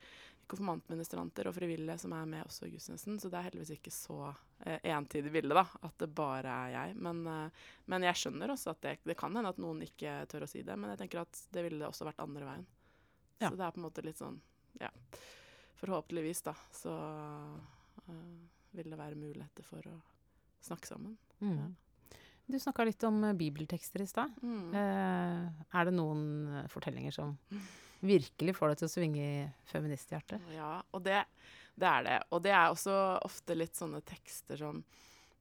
[0.50, 3.18] konfirmantministranter og frivillige som er med også i gudstjenesten.
[3.20, 4.18] Så det er heldigvis ikke så
[4.64, 6.96] eh, entydig bilde, da, at det bare er jeg.
[7.06, 10.46] Men, eh, men jeg skjønner også at det, det, kan hende at noen ikke tør
[10.46, 10.76] å si det.
[10.78, 12.66] Men jeg tenker at det ville også vært andre veien.
[13.38, 13.50] Ja.
[13.50, 14.40] Så det er på en måte litt sånn
[14.80, 14.90] Ja.
[15.82, 16.92] Forhåpentligvis, da, så
[18.06, 18.34] eh,
[18.76, 19.96] vil det være muligheter for å
[20.62, 21.16] snakke sammen.
[21.42, 21.56] Mm.
[21.58, 21.70] Ja.
[22.52, 24.34] Du snakka litt om bibeltekster i stad.
[24.42, 24.74] Mm.
[24.76, 27.34] Eh, er det noen fortellinger som
[28.02, 29.38] virkelig får deg til å svinge i
[29.70, 30.50] feministhjertet.
[30.54, 31.22] Ja, og det,
[31.74, 32.18] det, er det.
[32.34, 34.82] Og det er også ofte litt sånne tekster som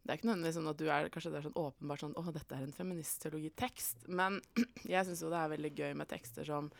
[0.02, 2.24] Det er ikke nødvendigvis sånn at du er kanskje det er sånn åpenbart sånn Å,
[2.34, 4.08] dette er en feministteologitekst.
[4.10, 4.40] Men
[4.94, 6.72] jeg syns jo det er veldig gøy med tekster som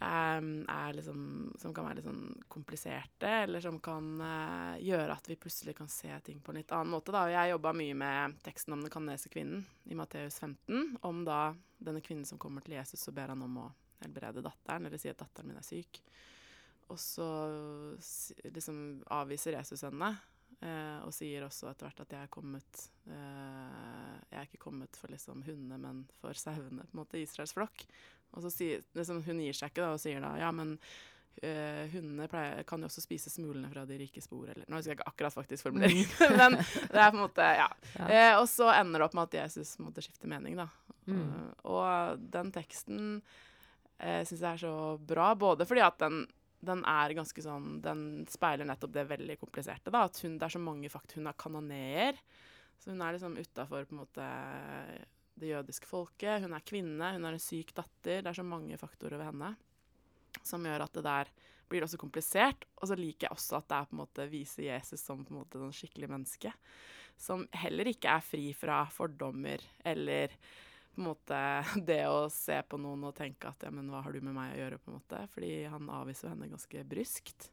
[0.00, 0.50] um,
[0.96, 1.20] liksom
[1.60, 5.88] Som kan være litt sånn kompliserte, eller som kan uh, gjøre at vi plutselig kan
[5.92, 7.14] se ting på en litt annen måte.
[7.16, 7.26] Da.
[7.32, 10.96] Jeg jobba mye med teksten om den kanadiske kvinnen i Matteus 15.
[11.04, 11.40] Om da
[11.76, 13.72] denne kvinnen som kommer til Jesus og ber han om å
[14.04, 16.00] helbrede datteren, eller si at datteren min er syk.
[16.92, 17.26] Og så
[18.54, 18.78] liksom
[19.10, 20.12] avviser Jesus henne,
[20.60, 24.98] eh, og sier også etter hvert at jeg er kommet eh, Jeg er ikke kommet
[24.98, 27.86] for liksom hundene, men for sauene, på en måte, Israels flokk.
[28.36, 30.76] Og så sier liksom, Hun gir seg ikke da, og sier da ja, men
[31.42, 34.94] eh, hundene pleier, kan jo også spise smulene fra de rike spor, eller Nå husker
[34.94, 37.68] jeg ikke akkurat faktisk formuleringen, men det er på en måte Ja.
[37.96, 38.06] ja.
[38.06, 40.70] Uh, og så ender det opp med at Jesus måtte skifte mening, da.
[41.06, 41.26] Mm.
[41.66, 43.20] Og, og den teksten
[43.98, 45.30] eh, syns jeg er så bra.
[45.38, 46.24] Både fordi at den,
[46.66, 49.92] den, er ganske sånn Den speiler nettopp det veldig kompliserte.
[49.92, 52.20] da, At hun, det er så mange fakt Hun er kanoneer.
[52.78, 53.86] Så hun er liksom utafor
[55.36, 56.42] det jødiske folket.
[56.44, 58.20] Hun er kvinne, hun er en syk datter.
[58.20, 59.54] Det er så mange faktorer ved henne
[60.44, 61.30] som gjør at det der
[61.70, 62.66] blir også komplisert.
[62.80, 65.34] Og så liker jeg også at det er på en måte viser Jesus som på
[65.34, 66.52] en måte den skikkelig menneske.
[67.18, 70.34] Som heller ikke er fri fra fordommer eller
[70.96, 71.40] på en måte
[71.90, 74.54] det å se på noen og tenke at ja, men hva har du med meg
[74.54, 75.22] å gjøre, på en måte.
[75.34, 77.50] Fordi han avviser henne ganske bryskt.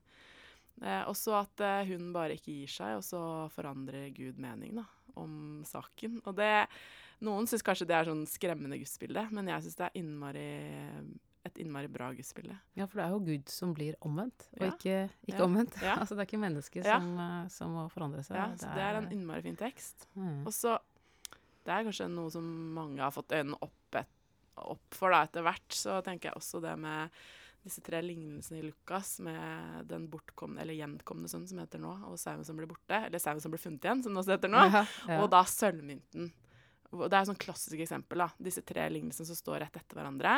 [0.81, 3.21] Eh, også at eh, hun bare ikke gir seg, og så
[3.53, 4.87] forandrer Gud mening da,
[5.19, 6.21] om saken.
[6.25, 6.53] Og det
[7.23, 10.47] Noen syns kanskje det er sånn skremmende gudsbilde, men jeg syns det er innmari
[11.43, 12.55] et innmari bra gudsbilde.
[12.75, 14.71] Ja, for det er jo Gud som blir omvendt, og ja.
[14.71, 15.45] ikke, ikke ja.
[15.45, 15.77] omvendt.
[15.83, 15.97] Ja.
[16.01, 18.39] altså det er ikke mennesket som, uh, som, må forandre seg.
[18.39, 20.07] Ja, så det er, det er en innmari fin tekst.
[20.15, 20.45] Mm.
[20.47, 20.77] Og så
[21.63, 24.11] det er kanskje noe som mange har fått øynene opp, et,
[24.59, 25.69] opp for da, etter hvert.
[25.75, 27.13] Så tenker jeg også det med
[27.63, 32.19] disse tre lignelsene i Lukas, med den bortkomne, eller gjenkomne sønnen som heter nå, og
[32.19, 34.65] sauen som ble borte, eller sauen som ble funnet igjen, som det også heter nå,
[34.67, 35.21] ja, ja.
[35.23, 36.33] og da sølvmynten.
[36.93, 38.25] Det er et sånn klassisk eksempel.
[38.25, 40.35] da, Disse tre lignelsene som står rett etter hverandre.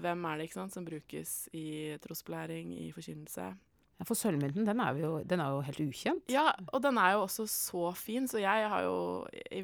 [0.00, 1.66] Hvem er det ikke sant, som brukes i
[2.02, 3.52] trosbelæring, i forkynnelse?
[3.94, 6.32] Ja, For sølvmynten, den jo, den er, jo, helt ukjent.
[6.32, 8.96] Ja, og den er jo også så fin, så jeg har jo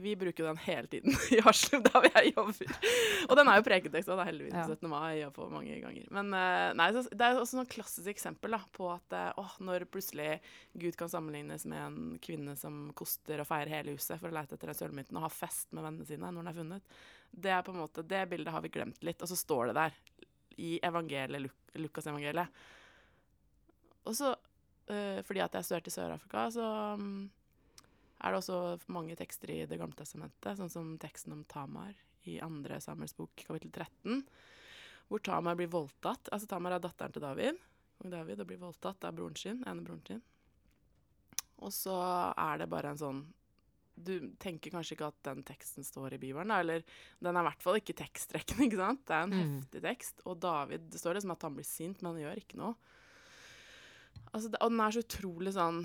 [0.05, 2.77] Vi bruker den hele tiden i Haslum, der jeg jobber.
[3.27, 4.66] Og den er jo preketekst, og det er heldigvis ja.
[4.69, 4.90] 17.
[4.93, 6.07] mai og på mange ganger.
[6.14, 9.88] Men eh, nei, det er også et klassisk eksempel da, på at eh, å, når
[9.90, 10.38] plutselig
[10.79, 14.55] Gud kan sammenlignes med en kvinne som koster og feirer hele huset for å lete
[14.55, 16.99] etter den sølvmynten og ha fest med vennene sine når den er funnet,
[17.31, 19.23] det er på en måte, det bildet har vi glemt litt.
[19.23, 20.03] Og så står det der
[20.61, 22.69] i evangeliet, Lukas-evangeliet
[24.09, 24.35] og så,
[24.91, 27.29] uh, fordi at jeg studerte i Sør-Afrika, så um,
[28.21, 28.61] er det også
[28.93, 31.95] mange tekster i Det gamle testamentet, sånn som teksten om Tamar
[32.29, 34.25] i andre Samuels bok, kapittel 13,
[35.09, 36.29] hvor Tamar blir voldtatt.
[36.31, 37.61] Altså Tamar er datteren til David,
[38.01, 40.23] og David og blir voldtatt av broren sin, ene broren sin.
[41.61, 41.97] Og så
[42.39, 43.21] er det bare en sånn
[44.01, 46.81] Du tenker kanskje ikke at den teksten står i Bibelen, eller
[47.21, 49.03] den er i hvert fall ikke tekstrekkende, ikke sant?
[49.05, 49.43] Det er en mm.
[49.59, 50.23] heftig tekst.
[50.25, 52.97] Og David Det står liksom at han blir sint, men han gjør ikke noe.
[54.31, 55.81] Altså, det, og den er så utrolig sånn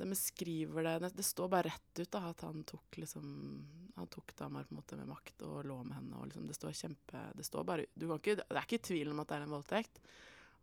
[0.00, 3.26] De beskriver det Det står bare rett ut da, at han tok liksom
[3.98, 6.16] Han tok dama på en måte med makt og lå med henne.
[6.16, 9.12] og liksom, Det står kjempe Det står bare du kan ikke, Det er ikke tvil
[9.12, 10.02] om at det er en voldtekt.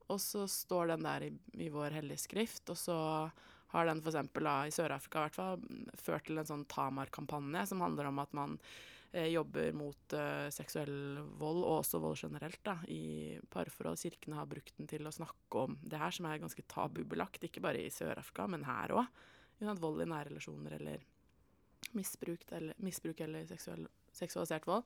[0.10, 2.96] Og så står den der i, i vår hellige skrift, og så
[3.70, 4.16] har den f.eks.
[4.18, 5.60] i Sør-Afrika i fall
[6.02, 8.56] ført til en sånn Tamar-kampanje som handler om at man
[9.12, 13.98] jobber mot eh, seksuell vold, og også vold generelt, da, i parforhold.
[13.98, 17.64] Kirkene har brukt den til å snakke om det her, som er ganske tabubelagt, ikke
[17.66, 19.08] bare i Sør-Afrika, men her òg.
[19.60, 21.02] Vold i nære relasjoner eller
[21.98, 24.86] misbruk eller, misbruk eller seksuell, seksualisert vold.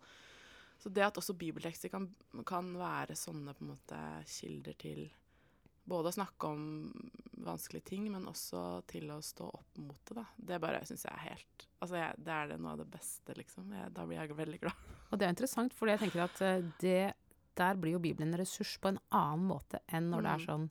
[0.81, 2.07] Så det at også bibeltekster kan,
[2.47, 5.05] kan være sånne måte kilder til
[5.83, 6.61] både å snakke om
[7.43, 10.15] vanskelige ting, men også til å stå opp mot det.
[10.15, 10.25] da.
[10.37, 13.33] Det bare syns jeg er helt Altså, jeg, det er det noe av det beste,
[13.35, 13.73] liksom.
[13.75, 14.85] Jeg, da blir jeg veldig glad.
[15.11, 17.01] Og det er interessant, for jeg tenker at eh, det,
[17.59, 20.23] der blir jo Bibelen en ressurs på en annen måte enn når mm.
[20.23, 20.47] det er mm.
[20.47, 20.69] sånn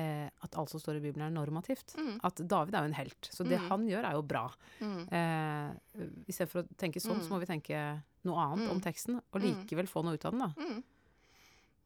[0.00, 1.92] eh, at alt som står i Bibelen er normativt.
[2.00, 2.14] Mm.
[2.24, 3.68] At David er jo en helt, så det Mm.
[3.68, 4.46] han gjør er jo bra.
[4.80, 5.00] Mm.
[5.12, 7.34] Eh, Istedenfor å tenke sånn, så Mm.
[7.36, 7.82] må vi tenke
[8.24, 8.84] noe annet om Mm.
[8.88, 10.52] teksten, og likevel få noe ut av den, da.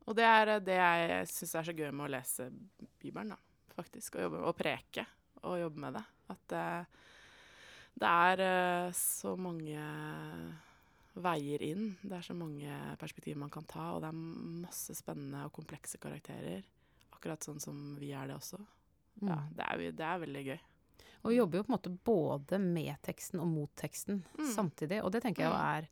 [0.06, 2.48] Og det er det jeg syns er så gøy med å lese
[3.00, 3.36] Bibelen, da,
[3.76, 4.16] faktisk.
[4.16, 5.06] Og, jobbe, og preke
[5.42, 6.02] og jobbe med det.
[6.32, 6.66] At det,
[8.02, 9.84] det er eh, så mange
[11.22, 11.90] veier inn.
[12.02, 14.20] Det er så mange perspektiver man kan ta, og det er
[14.64, 16.62] masse spennende og komplekse karakterer.
[17.12, 18.60] Akkurat sånn som vi er det også.
[19.22, 19.48] Ja, Mm.
[19.58, 20.60] det er, det er veldig gøy.
[21.22, 24.46] Og vi jobber jo på en måte både med teksten og mot teksten Mm.
[24.54, 25.02] samtidig.
[25.04, 25.60] Og det tenker jeg Mm.
[25.60, 25.88] er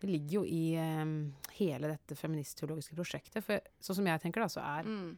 [0.00, 3.42] Det ligger jo i um, hele dette feministteologiske prosjektet.
[3.42, 5.16] For sånn som jeg tenker, da, så er Mm.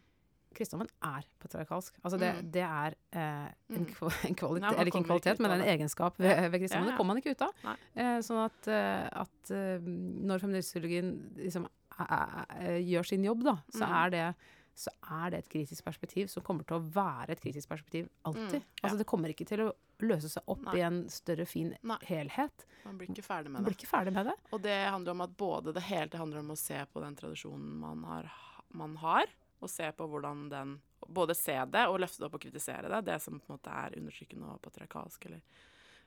[0.54, 1.92] kristendommen er patriarkalsk.
[2.02, 2.50] Altså det, Mm.
[2.50, 4.10] det er eh, en, Mm.
[4.24, 6.88] en kvalitet, Nei, eller ikke en kvalitet, men en egenskap ved, ved kristendommen.
[6.88, 6.90] Ja, ja.
[6.90, 7.76] Det kommer man ikke ut av.
[7.94, 9.78] Eh, sånn at, eh, at eh,
[10.26, 11.68] når feministteologien liksom
[12.00, 14.06] er- gjør sin jobb, da, så, Mm.
[14.06, 14.34] er det,
[14.80, 18.62] så er det et kritisk perspektiv som kommer til å være et kritisk perspektiv alltid.
[18.62, 18.82] Mm, ja.
[18.86, 20.78] Altså Det kommer ikke til å løse seg opp Nei.
[20.78, 21.98] i en større, fin Nei.
[22.08, 22.64] helhet.
[22.86, 24.36] Man blir ikke ferdig Man med blir ikke ferdig med det.
[24.56, 27.18] Og det handler om at både det hele det handler om å se på den
[27.18, 28.30] tradisjonen man har,
[28.72, 30.78] man har og se på hvordan den
[31.10, 33.72] Både se det og løfte det opp og kritisere det, det som på en måte
[33.72, 35.40] er undertrykkende og patriarkalsk, eller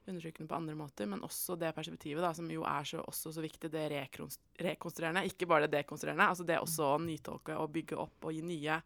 [0.07, 3.43] undertrykkende på andre måter, men også det perspektivet da, som jo er så, også så
[3.43, 8.27] viktig, det rekonstruerende, ikke bare det dekonstruerende, altså det også å nytolke og bygge opp
[8.27, 8.79] og gi nye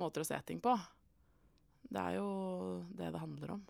[0.00, 0.74] måter å se ting på.
[1.86, 2.28] Det er jo
[2.98, 3.62] det det handler om.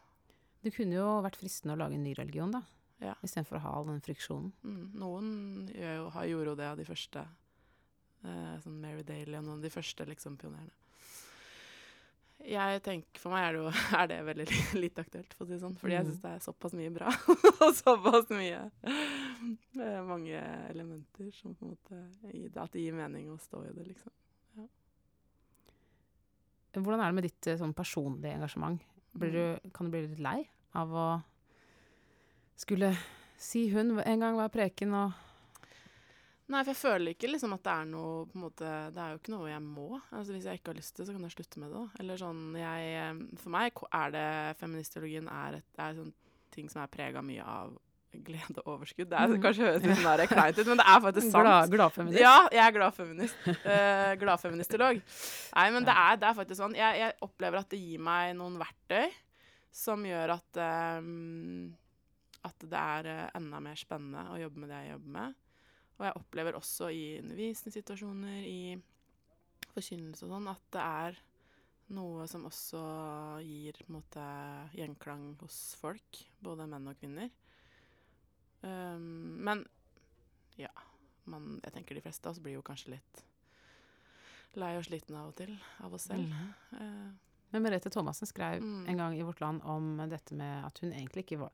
[0.65, 2.63] Det kunne jo vært fristende å lage en ny religion, da.
[3.03, 3.13] Ja.
[3.21, 4.53] Istedenfor å ha all den friksjonen.
[4.65, 5.29] Mm, noen
[5.69, 7.25] gjør jo, har, gjorde jo det av de første.
[8.25, 10.86] Eh, sånn Mary Daly og noen av de første liksom, pionerene.
[12.45, 13.71] Jeg tenker, For meg er det, jo,
[14.01, 15.77] er det veldig li- lite aktuelt, for å si det sånn.
[15.81, 16.11] Fordi jeg Mm.
[16.13, 17.09] syns det er såpass mye bra.
[17.65, 22.93] og såpass mye eh, Mange elementer som på en måte gir det, At det gir
[22.95, 24.13] mening å stå i det, liksom.
[26.77, 28.83] Hvordan er det med ditt eh, sånn personlige engasjement?
[29.17, 30.43] Blir du, kan du bli litt lei
[30.77, 31.07] av å
[32.61, 32.91] skulle
[33.41, 35.15] si hun en gang hver preken og
[36.49, 39.15] Nei, for jeg føler ikke liksom at det er noe på en måte, Det er
[39.15, 40.01] jo ikke noe jeg må.
[40.15, 41.81] Altså Hvis jeg ikke har lyst til det, så kan jeg slutte med det.
[41.81, 41.87] da.
[42.05, 44.29] Eller sånn, jeg, eh, For meg er det
[44.61, 46.13] feministologien er, et, er sånn
[46.55, 47.75] ting som er prega mye av
[48.25, 49.11] glede og overskudd.
[49.11, 49.43] Det er Mhm.
[49.43, 51.45] kanskje høres litt sånn kleint ut, men det er faktisk sant.
[51.45, 52.21] glad, gladfeminist?
[52.21, 53.37] Ja, jeg er glad feminist.
[53.47, 55.03] Uh, Gladfeministolog.
[55.55, 56.75] Nei, men det, er, det er faktisk sånn.
[56.79, 59.11] Jeg, jeg opplever at det gir meg noen verktøy
[59.71, 60.63] som gjør at
[61.03, 61.75] um,
[62.47, 65.35] At det er eh, enda mer spennende å jobbe med det jeg jobber med.
[65.97, 68.77] Og jeg opplever også i undervisningssituasjoner, i
[69.73, 71.19] forkynnelse og sånn, at det er
[71.97, 72.81] noe som også
[73.47, 74.23] gir måte
[74.77, 77.31] gjenklang hos folk, både menn og kvinner.
[78.67, 79.63] Um, men
[80.59, 80.71] ja
[81.29, 83.21] man, Jeg tenker de fleste av oss blir jo kanskje litt
[84.57, 85.53] lei og sliten av og til
[85.85, 86.33] av oss selv.
[86.33, 86.53] Mm.
[86.73, 87.11] Uh,
[87.53, 88.89] Men Merete Thomassen skrev Mm.
[88.89, 91.53] en gang i Vårt Land om dette med at hun egentlig ikke var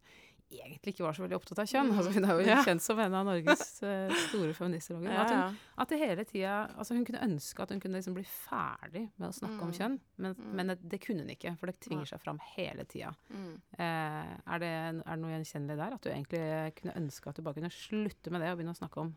[0.60, 1.88] egentlig ikke var så veldig opptatt av kjønn.
[1.90, 1.98] Mm.
[1.98, 2.62] Altså, hun er jo Ja.
[2.66, 5.00] kjent som en av Norges eh, store feminister.
[5.02, 8.14] ja, At, hun, at det hele tida altså Hun kunne ønske at hun kunne liksom
[8.14, 9.78] bli ferdig med å snakke om Mm.
[9.78, 10.52] kjønn, men, Mm.
[10.54, 13.14] men det, det kunne hun ikke, for det tvinger seg fram hele tida.
[13.32, 13.60] Mm.
[13.78, 15.92] Eh, er, det, er det noe gjenkjennelig der?
[15.94, 18.82] At du egentlig kunne ønske at du bare kunne slutte med det og begynne å
[18.82, 19.14] snakke om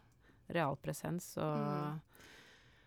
[0.49, 2.01] realpresens og Mm.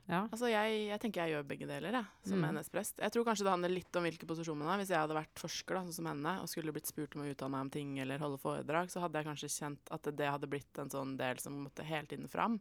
[0.08, 0.22] Ja.
[0.32, 2.54] Altså, jeg, jeg tenker jeg gjør begge deler, jeg, som Mm.
[2.56, 2.98] NS-prest.
[3.04, 4.80] Jeg tror kanskje det handler litt om hvilke posisjoner man er.
[4.80, 7.28] Hvis jeg hadde vært forsker, da, sånn som henne, og skulle blitt spurt om å
[7.28, 10.48] uttale meg om ting eller holde foredrag, så hadde jeg kanskje kjent at det hadde
[10.48, 12.56] blitt en sånn del som måtte hele tiden fram.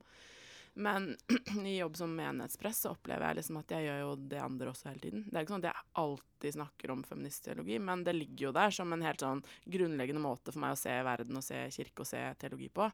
[0.77, 1.17] Men
[1.65, 4.91] i jobb som menighetspress så opplever jeg liksom at jeg gjør jo det andre også
[4.91, 5.23] hele tiden.
[5.25, 8.75] Det er ikke sånn at jeg alltid snakker om feministteologi, men det ligger jo der
[8.77, 12.09] som en helt sånn grunnleggende måte for meg å se verden og se kirke og
[12.11, 12.89] se teologi på.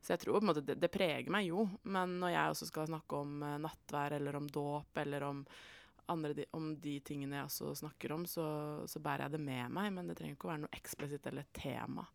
[0.00, 1.66] Så jeg tror på en måte det, det preger meg jo.
[1.84, 5.42] Men når jeg også skal snakke om uh, nattvær eller om dåp eller om
[6.06, 8.46] andre om de tingene jeg også snakker om, så,
[8.86, 9.90] så bærer jeg det med meg.
[9.92, 12.06] Men det trenger ikke å være noe eksplisitt eller tema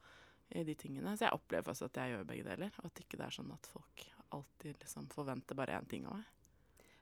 [0.49, 1.13] i de tingene.
[1.13, 2.73] Så jeg opplever faktisk at jeg gjør begge deler.
[2.81, 6.19] Og at ikke det er sånn at folk alltid liksom forventer bare én ting av
[6.19, 6.29] meg.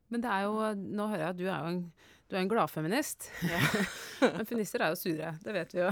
[0.09, 0.53] Men det er jo
[0.97, 1.81] Nå hører jeg at du er jo en,
[2.29, 3.27] du er en gladfeminist.
[3.45, 3.59] Ja.
[4.39, 5.91] Men feminister er jo sure, det vet vi jo.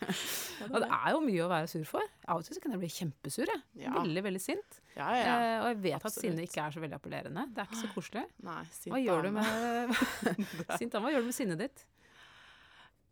[0.72, 2.08] Og det er jo mye å være sur for.
[2.28, 3.52] Av og til kan jeg bli kjempesur.
[3.52, 3.62] Jeg.
[3.84, 3.92] Ja.
[3.98, 4.80] Veldig, veldig sint.
[4.96, 5.36] Ja, ja.
[5.36, 6.24] Eh, og jeg vet at Absolutt.
[6.24, 7.44] sinne ikke er så veldig appellerende.
[7.52, 8.24] Det er ikke så koselig.
[8.48, 9.96] Nei, sint Hva gjør du med
[10.80, 11.84] Sint hva gjør du med sinnet ditt?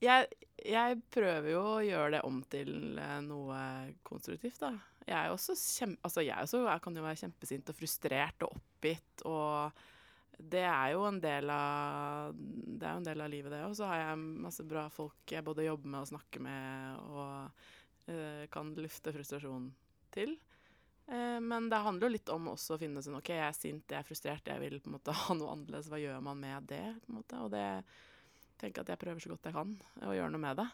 [0.00, 0.28] jeg,
[0.64, 3.58] jeg prøver jo å gjøre det om til eh, noe
[4.08, 4.72] konstruktivt, da.
[5.10, 8.44] Jeg er jo også kjem, altså jeg, også, jeg kan jo være kjempesint og frustrert
[8.46, 9.80] og oppgitt, og
[10.38, 13.74] det er jo en del av en del av livet, det òg.
[13.76, 18.46] Så har jeg masse bra folk jeg både jobber med og snakker med, og uh,
[18.54, 19.66] kan lufte frustrasjon
[20.14, 20.38] til.
[21.10, 23.84] Eh, men det handler jo litt om også å finne sånn OK, jeg er sint,
[23.90, 25.90] jeg er frustrert, jeg vil på en måte ha noe annerledes.
[25.90, 26.84] Hva gjør man med det?
[27.02, 27.42] på en måte?
[27.42, 27.66] Og det
[28.60, 29.74] tenke at jeg prøver så godt jeg kan
[30.06, 30.68] å gjøre noe med det.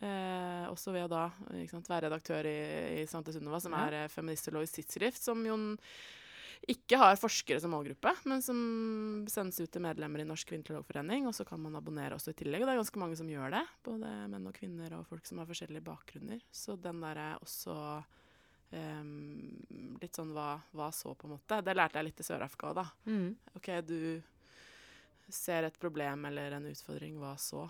[0.00, 1.26] Eh, også ved å da
[1.70, 2.58] sant, være redaktør i,
[3.02, 3.84] i Sante Sunniva, som ja.
[3.86, 5.58] er eh, feministologisk tidsskrift, som jo
[6.70, 8.58] ikke har forskere som målgruppe, men som
[9.30, 11.26] sendes ut til medlemmer i Norsk kvinneteologforening.
[11.26, 12.62] Og så kan man abonnere også i tillegg.
[12.62, 13.62] Og det er ganske mange som gjør det.
[13.82, 16.44] Både menn og kvinner og folk som har forskjellige bakgrunner.
[16.54, 17.74] Så den der er også
[18.70, 21.58] um, litt sånn hva, hva, så, på en måte.
[21.66, 22.86] Det lærte jeg litt i Sør-Afrika da.
[23.10, 23.28] Mm.
[23.58, 23.98] OK, du
[25.32, 27.66] ser et problem eller en utfordring, hva så?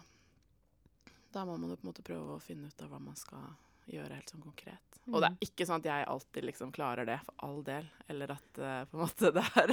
[1.33, 3.53] Da må man jo på en måte prøve å finne ut av hva man skal
[3.91, 4.99] gjøre helt sånn konkret.
[5.03, 5.15] Mm.
[5.15, 5.45] Og det er mm.
[5.47, 7.89] ikke sånn at jeg alltid liksom klarer det, for all del.
[8.13, 9.73] Eller at uh, på en måte det er,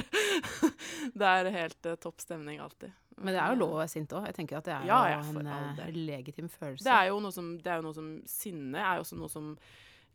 [1.14, 2.94] det er helt uh, topp stemning alltid.
[3.20, 4.26] Men det er jo lov å være sint òg.
[4.30, 6.86] Jeg tenker at det er ja, ja, en uh, legitim følelse.
[6.86, 9.32] Det er, jo noe som, det er jo noe som Sinne er jo også noe
[9.32, 9.52] som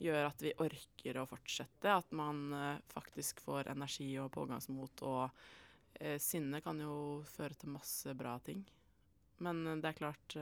[0.03, 1.93] gjør at vi orker å fortsette.
[1.93, 2.49] At man
[2.91, 5.05] faktisk får energi og pågangsmot.
[5.07, 6.97] Og sinne kan jo
[7.29, 8.65] føre til masse bra ting.
[9.39, 10.35] Men det er klart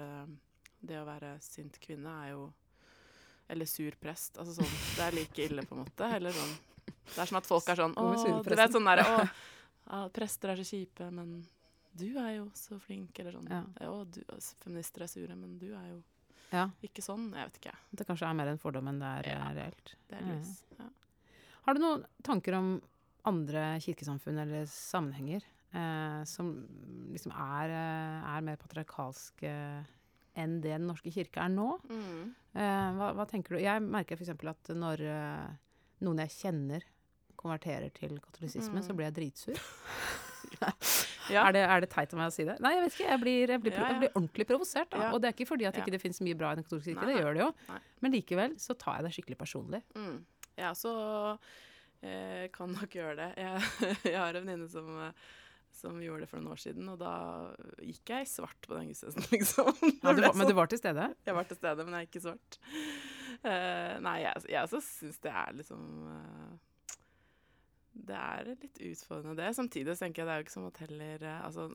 [0.84, 2.44] det å være sint kvinne er jo
[3.52, 4.38] Eller sur prest.
[4.40, 6.10] Altså sånn Det er like ille, på en måte.
[6.18, 6.54] Eller sånn
[6.86, 8.08] Det er som at folk er sånn Å,
[8.44, 9.28] du vet sånn derre Å,
[9.92, 11.42] ja, prester er så kjipe, men
[11.94, 13.50] du er jo så flink, eller sånn.
[13.52, 13.60] Ja.
[13.86, 14.24] Å, du,
[14.64, 16.00] feminister er sure, men du er jo
[16.50, 16.64] ja.
[16.86, 17.28] ikke sånn.
[17.38, 17.74] Jeg vet ikke.
[17.94, 19.94] Det kanskje er mer en fordom enn det er ja, reelt.
[20.10, 20.56] Det er lys.
[20.80, 20.88] Ja.
[21.68, 22.72] Har du noen tanker om
[23.30, 26.50] andre kirkesamfunn eller sammenhenger eh, som
[27.14, 29.54] liksom er, eh, er mer patriarkalske
[30.40, 31.76] enn det Den norske kirke er nå.
[31.90, 32.34] Mm.
[32.54, 33.62] Eh, hva, hva, tenker du?
[33.64, 34.34] Jeg merker f.eks.
[34.34, 35.48] at når uh,
[36.06, 36.86] noen jeg kjenner
[37.40, 38.86] konverterer til katolisisme, mm.
[38.86, 39.60] så blir jeg dritsur.
[41.34, 41.44] ja.
[41.44, 42.56] er, det, er, det, teit av meg å si det?
[42.64, 43.10] Nei, jeg vet ikke.
[43.10, 44.96] Jeg blir, jeg blir, jeg blir ordentlig provosert.
[45.12, 46.94] Og det er ikke fordi at ikke det ikke finnes mye bra i den katolske
[46.94, 47.50] kirke, det gjør det jo.
[47.70, 47.82] Nei.
[48.06, 49.84] Men likevel så tar jeg det skikkelig personlig.
[49.98, 50.18] Mm.
[50.60, 50.94] Ja, så
[52.06, 53.30] eh, kan nok gjøre det.
[53.42, 53.72] Jeg,
[54.14, 55.32] jeg har en venninne som eh,
[55.76, 56.90] som vi gjorde det for noen år siden.
[56.94, 57.14] Og da
[57.82, 59.72] gikk jeg svart på den gudstjenesten, liksom.
[60.02, 61.10] Ja, du var, men du var til stede?
[61.26, 62.60] Jeg var til stede, men jeg gikk i svart.
[63.44, 66.94] Uh, nei, jeg, jeg også syns det er liksom uh,
[67.92, 69.50] Det er litt utfordrende, det.
[69.58, 71.68] Samtidig så tenker jeg det er jo ikke som at heller uh, Altså,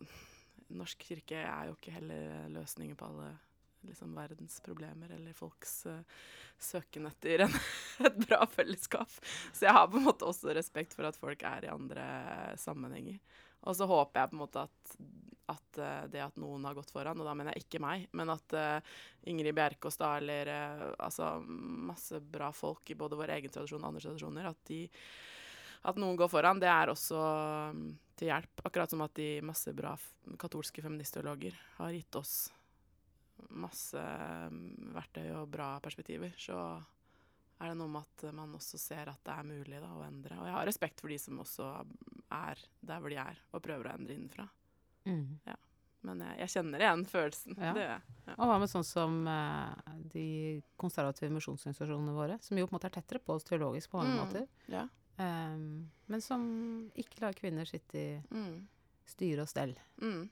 [0.79, 3.29] Norsk kirke er jo ikke heller løsninger på alle
[3.89, 5.81] liksom, verdens problemer eller folks
[6.61, 7.55] søken etter en,
[8.05, 9.13] et bra fellesskap.
[9.53, 12.09] Så jeg har på en måte også respekt for at folk er i andre
[12.61, 13.21] sammenhenger.
[13.67, 14.93] Og så håper jeg på en måte at,
[15.55, 18.35] at uh, det at noen har gått foran, og da mener jeg ikke meg, men
[18.35, 18.99] at uh,
[19.31, 24.05] Ingrid Bjerkåstad eller uh, altså masse bra folk i både vår egen tradisjon og andre
[24.05, 24.85] tradisjoner, at, de,
[25.91, 27.25] at noen går foran, det er også
[27.73, 28.63] um, til hjelp.
[28.69, 29.97] Akkurat som at de masse bra
[30.39, 32.37] katolske feministteologer har gitt oss
[33.55, 33.99] masse
[34.51, 34.63] um,
[34.95, 36.35] verktøy og bra perspektiver.
[36.39, 36.57] Så
[37.59, 40.37] er det noe med at man også ser at det er mulig da, å endre.
[40.39, 41.71] Og jeg har respekt for de som også
[42.35, 44.47] er der hvor de er, og prøver å endre innenfra.
[45.09, 45.41] Mm.
[45.49, 45.57] Ja.
[46.07, 47.59] Men jeg, jeg, kjenner igjen følelsen.
[47.59, 47.73] Ja.
[47.75, 47.89] Det
[48.29, 48.37] Ja.
[48.37, 49.73] Og hva med sånn som uh,
[50.13, 54.03] de konservative misjonsorganisasjonene våre, som jo på en måte er tettere på oss teologisk på
[54.03, 54.21] mange mm.
[54.21, 54.85] måter, ja.
[55.17, 56.45] um, men som
[56.93, 58.55] ikke lar kvinner sitte i mm.
[59.15, 59.75] styre og stell?
[60.05, 60.29] Mm.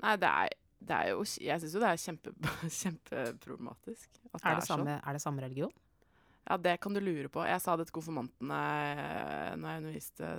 [0.00, 2.34] Nei, det er, det er jo Jeg syns jo det er kjempe,
[2.80, 4.08] kjempeproblematisk.
[4.30, 5.74] Er det, er, samme, er det samme religion?
[6.50, 7.44] Ja, det kan du lure på.
[7.46, 8.56] Jeg sa det til konfirmantene
[8.90, 10.30] eh, når jeg underviste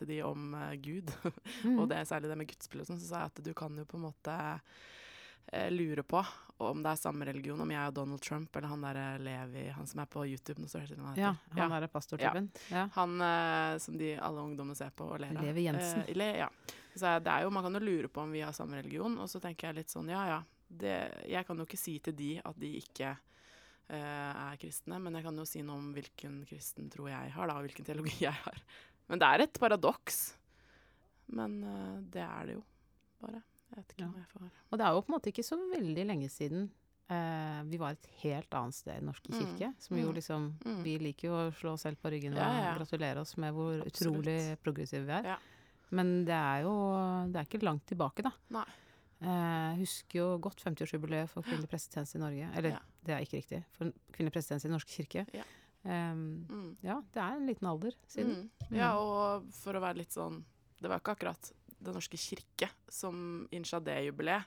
[0.00, 1.12] til de om uh, Gud,
[1.62, 1.76] mm.
[1.76, 4.00] og det særlig det med gudsbildet, sånn, så sa jeg at du kan jo på
[4.00, 6.24] en måte uh, lure på
[6.66, 9.86] om det er samme religion, om jeg og Donald Trump eller han der Levi, han
[9.86, 10.58] som er på YouTube.
[10.58, 11.70] Nå står det han ja, han ja.
[11.76, 12.50] derre pastortypen.
[12.74, 12.84] Ja.
[12.98, 15.46] Han uh, som de alle ungdommene ser på og ler av.
[15.46, 16.02] Levi Jensen.
[16.18, 16.50] Le, ja.
[16.98, 19.30] Så det er jo, man kan jo lure på om vi har samme religion, og
[19.30, 22.32] så tenker jeg litt sånn ja ja, det, jeg kan jo ikke si til de
[22.42, 23.39] at de ikke Eh,
[23.96, 25.00] er kristne.
[25.02, 27.86] Men jeg kan jo si noe om hvilken kristen tro jeg har, da, og hvilken
[27.86, 28.60] teologi jeg har.
[29.10, 30.20] Men det er et paradoks.
[31.34, 32.66] Men uh, det er det jo
[33.22, 33.42] bare.
[33.70, 34.08] Jeg vet ikke ja.
[34.08, 36.64] om jeg får Og det er jo på en måte ikke så veldig lenge siden
[37.12, 39.38] uh, vi var et helt annet sted i Norske mm.
[39.38, 39.70] kirke.
[39.70, 39.78] Mm.
[39.86, 40.16] Som jo mm.
[40.18, 40.82] liksom mm.
[40.86, 42.68] Vi liker jo å slå oss selv på ryggen ja, ja.
[42.72, 44.18] og gratulere oss med hvor Absolutt.
[44.18, 45.48] utrolig progressive vi er.
[45.94, 46.74] Men det er jo
[47.30, 48.34] Det er ikke langt tilbake, da.
[48.58, 48.66] Nei.
[49.20, 52.46] Jeg uh, husker jo godt 50-årsjubileet for kvinnelig prestetjeneste i Norge.
[52.56, 53.00] Eller, ja.
[53.04, 53.58] det er ikke riktig.
[53.76, 55.24] For kvinnelig prestetjeneste i Den norske kirke.
[55.36, 55.44] Ja.
[55.80, 56.70] Um, mm.
[56.84, 56.98] ja.
[57.14, 58.46] det er en liten alder siden.
[58.68, 58.78] Mm.
[58.78, 60.42] Ja, og for å være litt sånn
[60.76, 61.48] Det var ikke akkurat
[61.80, 64.42] den norske kirke som innsja det jubileet.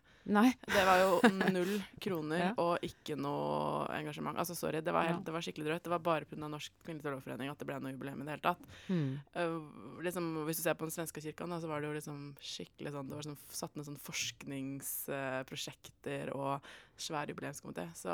[0.64, 1.18] Det var jo
[1.55, 2.53] null kroner ja.
[2.62, 4.38] og ikke noe engasjement.
[4.39, 5.26] Altså, sorry, det var, helt, ja.
[5.28, 5.84] det var skikkelig drøyt.
[5.84, 6.47] Det var bare pga.
[6.53, 8.64] Norsk kvinnelig teologforening at det ble noe jubileum i det hele tatt.
[8.88, 9.14] Mm.
[9.36, 9.62] Uh,
[10.05, 13.08] liksom, hvis du ser på den svenske kirka, så var det jo liksom skikkelig sånn
[13.10, 16.53] Det var sånn, satt ned sånn forskningsprosjekter uh, og
[16.99, 17.86] svær jubileumskomité.
[17.99, 18.14] Så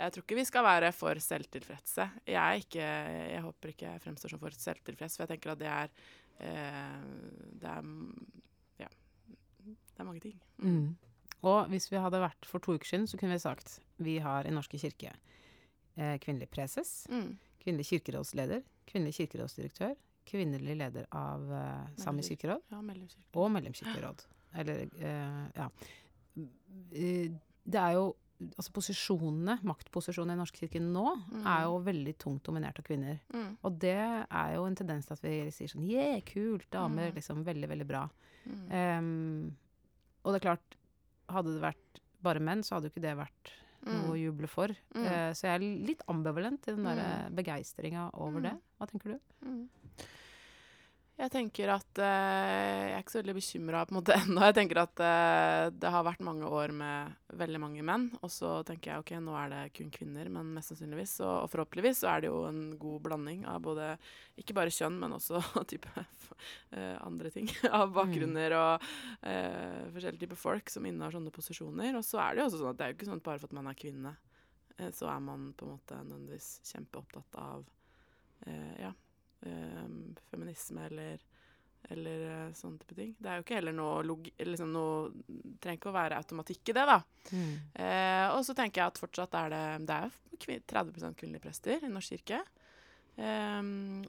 [0.00, 2.06] jeg tror ikke vi skal være for selvtilfredse.
[2.28, 2.86] Jeg, ikke,
[3.34, 5.92] jeg håper ikke jeg fremstår som for selvtilfreds, for jeg tenker at det er
[6.40, 7.82] det er
[8.80, 8.88] Ja.
[9.66, 10.40] Det er mange ting.
[10.58, 10.96] Mm.
[11.42, 14.44] Og hvis vi hadde vært for to uker siden, så kunne vi sagt vi har
[14.48, 15.12] i Norske kirke
[15.96, 17.38] eh, kvinnelig preses, Mm.
[17.60, 19.94] kvinnelig kirkerådsleder, kvinnelig kirkerådsdirektør,
[20.26, 22.78] kvinnelig leder av eh, Samisk kirkeråd Ja,
[23.34, 24.24] og medlemskirkeråd.
[24.54, 25.68] Eller eh, ja.
[26.92, 27.30] Eh,
[27.70, 28.16] Det er jo
[28.56, 31.46] Altså posisjonene, maktposisjonene i norsk kirke nå, Mm.
[31.46, 33.20] er jo veldig tungt dominert av kvinner.
[33.34, 33.56] Mm.
[33.62, 33.96] Og det
[34.30, 37.10] er jo en tendens til at vi sier sånn Yeah, kult, damer.
[37.10, 37.14] Mm.
[37.16, 38.08] Liksom veldig, veldig bra.
[38.48, 38.70] Mm.
[38.72, 39.56] Em,
[40.24, 40.76] og det er klart,
[41.28, 43.52] hadde det vært bare menn, så hadde jo ikke det vært
[43.86, 44.20] noe å Mm.
[44.24, 44.68] juble for.
[44.94, 45.04] Mm.
[45.06, 46.96] Eh, så jeg er litt ambivalent i den der
[47.30, 47.34] Mm.
[47.34, 48.42] begeistringa over Mm.
[48.42, 48.56] det.
[48.80, 49.20] Hva tenker du?
[51.20, 51.24] Mm.
[51.24, 54.44] Jeg tenker at eh, Jeg er ikke så veldig bekymra ennå.
[54.48, 58.08] Jeg tenker at eh, det har vært mange år med veldig mange menn.
[58.24, 61.50] Og så tenker jeg ok, nå er det kun kvinner, men mest sannsynligvis og, og
[61.52, 63.92] forhåpentligvis så er det jo en god blanding av både
[64.40, 67.50] ikke bare kjønn, men også type eh, andre ting.
[67.80, 68.88] Av bakgrunner og
[69.28, 72.00] eh, forskjellige typer folk som innehar sånne posisjoner.
[72.00, 73.42] Og så er det jo også sånn at det er jo ikke sånn at bare
[73.42, 74.16] for at man er kvinne,
[74.78, 77.68] eh, så er man på en måte nødvendigvis kjempeopptatt av
[78.48, 78.94] eh, ja,
[80.30, 81.22] feminisme eller,
[81.94, 83.14] eller eh, sånne type ting.
[83.18, 84.18] Det er jo ikke heller noe.
[84.44, 85.10] Liksom noe
[85.62, 86.98] trenger ikke å være automatikk i det, da.
[87.74, 91.84] Eh, og så tenker jeg at fortsatt er det Det er jo 30% kvinnelige prester
[91.86, 92.42] i Norsk kirke.
[93.16, 93.60] Eh,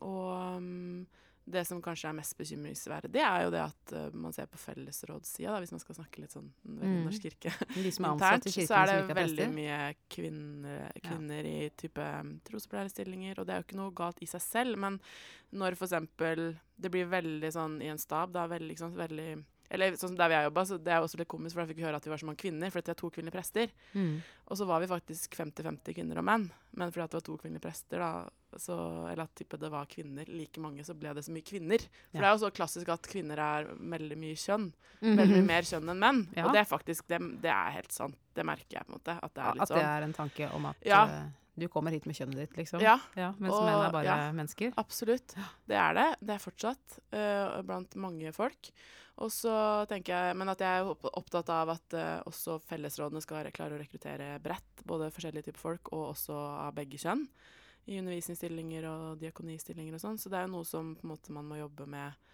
[0.03, 1.01] og mm,
[1.45, 4.59] det som kanskje er mest bekymringsverdig, det er jo det at uh, man ser på
[4.61, 7.03] fellesrådssida, da, hvis man skal snakke litt sånn Mm.
[7.05, 7.51] Norsk kirke.
[7.75, 9.77] De som er ansatt i kirken så er det veldig mye
[10.11, 14.43] kvinner, kvinner i type um, trosopplærerstillinger, og det er jo ikke noe galt i seg
[14.43, 14.99] selv, men
[15.51, 19.29] når eksempel det blir veldig sånn i en stab, da veldig, liksom, veldig
[19.71, 21.63] eller sånn som der vi har jobba, så det er jo også litt komisk, for
[21.63, 23.35] da fikk vi høre at vi var så mange kvinner, fordi det er to kvinnelige
[23.37, 23.71] prester.
[23.95, 24.17] Mm.
[24.51, 26.45] Og så var vi faktisk 50-50 kvinner og menn,
[26.75, 28.11] men fordi at det var to kvinnelige prester, da,
[28.59, 28.75] så,
[29.07, 31.79] eller at type, det var kvinner like mange, så ble det så mye kvinner.
[32.11, 32.21] For Ja.
[32.21, 34.73] det er jo så klassisk at kvinner er veldig mye kjønn.
[35.01, 35.17] Mhm.
[35.23, 36.23] Veldig mer kjønn enn menn.
[36.35, 36.45] Ja.
[36.45, 38.17] Og det er faktisk, det, det er helt sant.
[38.35, 39.15] Det merker jeg på en måte.
[39.23, 39.91] At det er litt At det sånn.
[39.95, 41.03] er en tanke om at Ja.
[41.07, 42.81] eh, du kommer hit med kjønnet ditt, liksom.
[42.81, 44.31] Ja, mens Og- menn er bare ja.
[44.31, 44.73] mennesker.
[44.77, 45.35] absolutt.
[45.67, 46.15] Det er det.
[46.21, 48.71] Det er fortsatt uh, blant mange folk.
[49.21, 49.53] Og så
[49.89, 53.81] tenker jeg, Men at jeg er opptatt av at uh, også fellesrådene skal klare å
[53.81, 54.83] rekruttere bredt.
[54.87, 57.25] Både forskjellige typer folk og også av begge kjønn.
[57.89, 60.19] I undervisningsstillinger og diakonistillinger og sånn.
[60.21, 62.29] Så det er jo noe som måte man må jobbe med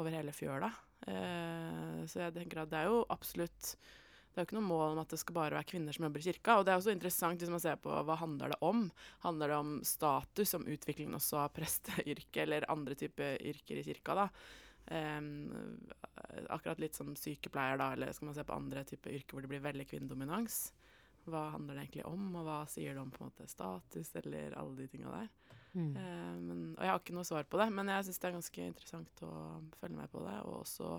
[0.00, 0.72] over hele fjøla.
[1.06, 3.76] Uh, så jeg tenker at det er jo absolutt
[4.38, 6.22] det er jo ikke noe mål om at det skal bare være kvinner som jobber
[6.22, 6.54] i kirka.
[6.58, 8.84] Og det er også interessant hvis man ser på hva handler det om.
[9.24, 14.14] Handler det om status, om utviklingen også av presteyrket eller andre typer yrker i kirka,
[14.14, 14.28] da.
[14.88, 19.50] Akkurat litt som sykepleier, da, eller skal man se på andre typer yrker hvor det
[19.52, 20.60] blir veldig kvinnedominans.
[21.28, 24.56] Hva handler det egentlig om, og hva sier det om på en måte status, eller
[24.56, 25.28] alle de tinga der.
[25.74, 25.90] Mm.
[25.92, 28.68] Men, og jeg har ikke noe svar på det, men jeg syns det er ganske
[28.70, 29.32] interessant å
[29.80, 30.38] følge med på det.
[30.48, 30.94] Og så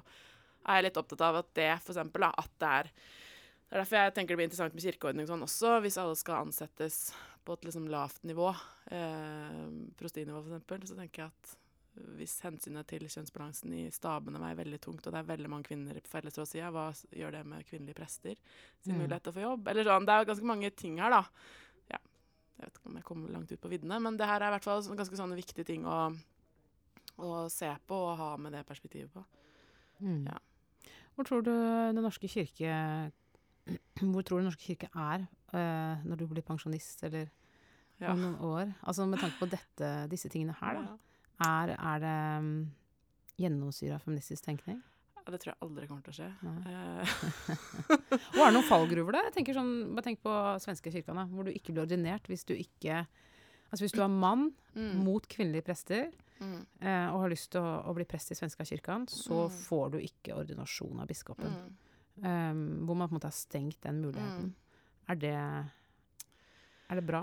[0.67, 2.93] er jeg litt opptatt av at det, for eksempel, da, at det er
[3.69, 6.47] Det er derfor jeg tenker det blir interessant med kirkeordning sånn også, hvis alle skal
[6.47, 6.95] ansettes
[7.45, 8.47] på et liksom lavt nivå,
[8.89, 9.67] eh,
[9.99, 11.51] prostinivå eksempel, så tenker jeg at
[12.17, 15.93] hvis hensynet til kjønnsbalansen i stabene veier veldig tungt, og det er veldig mange kvinner
[15.99, 16.85] på fellesrådssida, hva
[17.15, 18.35] gjør det med kvinnelige prester
[18.81, 19.01] sin Mm.
[19.01, 19.67] mulighet til å få jobb?
[19.67, 21.23] Eller sånn, Det er jo ganske mange ting her, da.
[21.91, 21.97] Ja.
[22.59, 24.53] Jeg vet ikke om jeg kommer langt ut på viddene, men det her er i
[24.57, 26.15] hvert fall sånn, ganske sånne viktige ting å,
[27.19, 29.23] å se på og ha med det perspektivet på.
[30.01, 30.25] Mm.
[30.25, 30.37] Ja.
[31.15, 33.11] Hvor tror du Den norske kirke
[33.99, 37.29] Hvor tror du Den norske kirke er uh, når du blir pensjonist, eller
[37.99, 38.13] Ja.
[38.13, 38.73] om noen år?
[38.87, 40.97] Altså Med tanke på dette, disse tingene her, da.
[41.39, 42.53] Er, er det um,
[43.39, 44.81] gjennomsyra feministisk tenkning?
[45.15, 46.29] Ja, det tror jeg aldri kommer til å skje.
[46.67, 47.13] Eh,
[48.35, 49.29] Og er det noen fallgruver der?
[49.37, 50.33] Jeg sånn, bare tenk på
[50.63, 53.05] svenske kirka, hvor du ikke blir ordinert hvis du ikke
[53.69, 56.07] Altså hvis du er mann mm, mot kvinnelige prester
[56.41, 59.57] mm, eh, og har lyst til å, å bli prest i svenska kirken, så Mm.
[59.67, 61.53] får du ikke ordinasjon av biskopen.
[61.53, 61.77] mm,
[62.19, 64.49] Um, hvor man på en måte har stengt den muligheten.
[64.49, 65.05] mm.
[65.07, 65.35] Er det
[66.89, 67.21] Er det bra?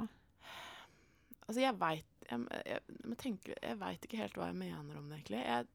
[1.46, 5.20] Altså, jeg veit jeg, jeg, jeg, jeg vet ikke helt hva jeg mener om det,
[5.20, 5.42] egentlig.
[5.46, 5.66] Jeg,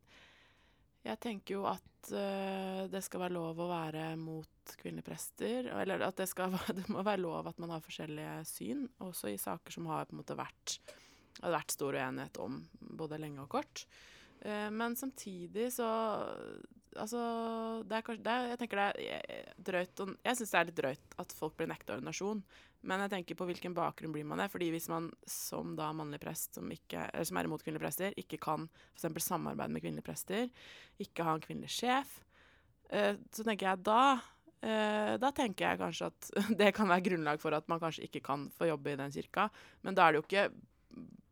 [1.07, 5.69] jeg tenker jo at uh, det skal være lov å være mot kvinnelige prester.
[5.81, 9.39] Eller at det, skal, det må være lov at man har forskjellige syn, også i
[9.41, 10.81] saker som har på en måte vært
[11.41, 12.59] har vært stor uenighet om
[12.99, 13.85] både lenge og kort.
[14.43, 15.87] Uh, men samtidig så
[16.99, 17.21] Altså,
[17.87, 21.15] det er kanskje det Jeg tenker det er drøyt Jeg syns det er litt drøyt
[21.23, 22.41] at folk blir nekta ordinasjon.
[22.87, 24.49] Men jeg tenker på hvilken bakgrunn blir man det.
[24.51, 28.41] Fordi hvis man som da mannlig prest som, ikke, som er imot kvinnelige prester, ikke
[28.41, 29.07] kan f.eks.
[29.23, 30.49] samarbeide med kvinnelige prester,
[31.01, 32.17] ikke ha en kvinnelig sjef,
[32.89, 34.01] eh, så tenker jeg da
[34.65, 36.31] eh, da tenker jeg kanskje at
[36.63, 39.47] det kan være grunnlag for at man kanskje ikke kan få jobbe i den kirka.
[39.85, 40.49] Men da er det jo ikke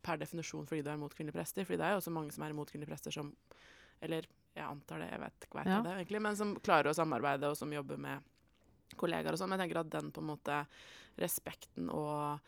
[0.06, 1.66] per definisjon fordi du er imot kvinnelige prester.
[1.66, 3.34] fordi det er jo også mange som er imot kvinnelige prester som
[4.02, 4.24] Eller
[4.60, 5.82] jeg antar det, jeg vet ikke hva Ja.
[5.86, 8.26] det egentlig, men som klarer å samarbeide og som jobber med
[9.00, 9.54] kollegaer og sånn.
[9.56, 10.64] Jeg tenker at den på en måte
[11.20, 12.40] respekten og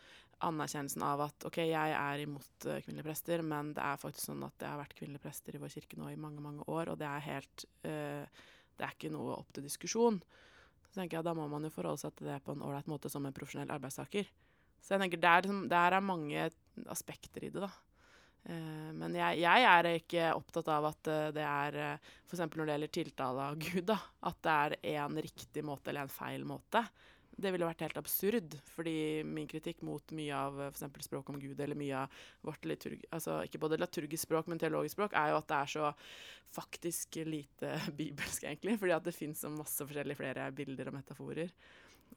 [0.41, 4.41] anerkjennelsen av at OK, jeg er imot uh, kvinnelige prester, men det er faktisk sånn
[4.47, 6.97] at det har vært kvinnelige prester i vår kirke nå i mange, mange år, og
[7.01, 8.47] det er helt uh,
[8.77, 10.17] Det er ikke noe opp til diskusjon.
[10.89, 13.11] Så tenker jeg Da må man jo forholde seg til det på en ålreit måte
[13.11, 14.25] som en profesjonell arbeidstaker.
[14.81, 16.49] Så jeg tenker der, der er mange
[16.89, 17.69] aspekter i det, da.
[18.41, 22.41] Uh, men jeg, jeg, er ikke opptatt av at uh, det er uh, F.eks.
[22.41, 23.99] når det gjelder tiltale av Gud, da.
[24.31, 26.85] At det er en riktig måte eller en feil måte
[27.41, 28.55] det ville vært helt absurd.
[28.75, 31.07] Fordi min kritikk mot mye av f.eks.
[31.07, 33.03] språk om Gud, eller mye av vårt liturg...
[33.15, 35.91] Altså ikke både liturgisk språk, men teologisk språk, er jo at det er så
[36.55, 38.77] faktisk lite bibelsk, egentlig.
[38.81, 41.53] Fordi at det fins masse forskjellige flere bilder og metaforer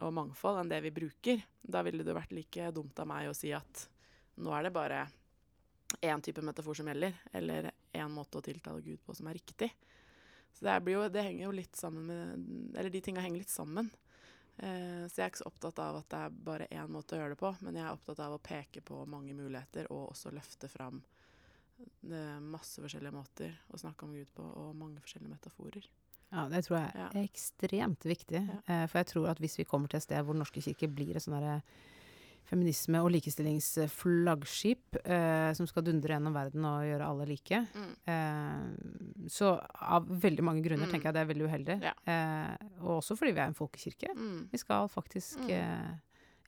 [0.03, 1.45] og mangfold enn det vi bruker.
[1.63, 3.87] Da ville det vært like dumt av meg å si at
[4.43, 5.05] nå er det bare
[6.01, 9.71] én type metafor som gjelder, eller én måte å tiltale Gud på som er riktig.
[10.55, 13.89] Så det, jo, det henger jo litt sammen med Eller de tinga henger litt sammen.
[14.57, 17.19] Eh, så jeg er ikke så opptatt av at det er bare én måte å
[17.19, 20.31] gjøre det på, men jeg er opptatt av å peke på mange muligheter og også
[20.35, 21.01] løfte fram
[21.81, 25.91] eh, masse forskjellige måter å snakke om Gud på, og mange forskjellige metaforer.
[26.35, 28.45] Ja, det tror jeg er ekstremt viktig.
[28.47, 28.61] Ja.
[28.67, 31.19] Eh, for jeg tror at hvis vi kommer til et sted hvor Norske kirke blir
[31.19, 31.59] et sånn derre
[32.49, 37.61] feminisme- og likestillingsflaggskip eh, som skal dundre gjennom verden og gjøre alle like.
[37.73, 37.91] Mm.
[38.13, 40.93] Eh, så av veldig mange grunner mm.
[40.93, 41.79] tenker jeg det er veldig uheldig.
[41.89, 41.95] Ja.
[42.05, 44.15] Eh, og også fordi vi er en folkekirke.
[44.15, 44.41] Mm.
[44.53, 45.53] Vi skal faktisk mm.
[45.57, 45.93] eh,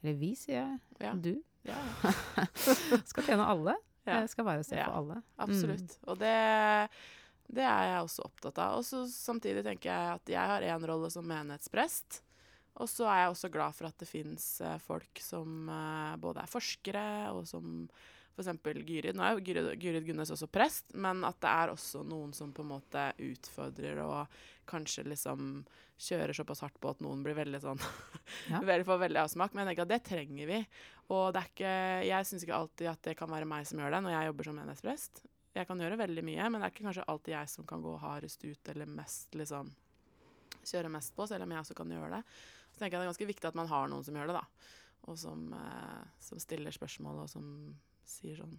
[0.03, 0.80] Eller vi, sier jeg.
[1.01, 1.12] Ja.
[1.16, 1.34] Du.
[1.66, 1.80] Ja.
[3.11, 3.76] skal tjene alle.
[4.07, 4.20] Ja.
[4.30, 5.22] skal være et sted for alle.
[5.42, 5.97] Absolutt.
[5.97, 6.11] Mm.
[6.12, 6.34] Og det
[7.47, 8.78] det er jeg også opptatt av.
[8.80, 12.22] Og så samtidig tenker jeg at jeg har én rolle som menighetsprest.
[12.83, 16.43] Og så er jeg også glad for at det fins eh, folk som eh, både
[16.43, 17.87] er forskere, og som
[18.37, 18.51] f.eks.
[18.85, 19.16] Gyrid.
[19.16, 22.53] Nå er jo Gyrid, Gyrid Gunnes også prest, men at det er også noen som
[22.53, 24.37] på en måte utfordrer og
[24.68, 25.62] kanskje liksom
[25.97, 27.81] kjører såpass hardt på at noen blir veldig sånn
[28.53, 28.61] ja.
[28.61, 29.55] Får veldig avsmak.
[29.55, 30.59] Men jeg tenker at det trenger vi.
[31.14, 31.72] Og det er ikke
[32.11, 34.51] Jeg syns ikke alltid at det kan være meg som gjør det når jeg jobber
[34.51, 35.24] som menighetsprest.
[35.57, 37.97] Jeg kan gjøre veldig mye, men det er ikke kanskje alltid jeg som kan gå
[38.03, 39.72] hardest ut eller mest liksom
[40.66, 42.22] kjøre mest på, selv om jeg også kan gjøre det.
[42.77, 44.70] Så tenker jeg det er ganske viktig at man har noen som gjør det, da.
[45.09, 47.47] Og som, eh, som stiller spørsmål, og som
[48.05, 48.53] sier sånn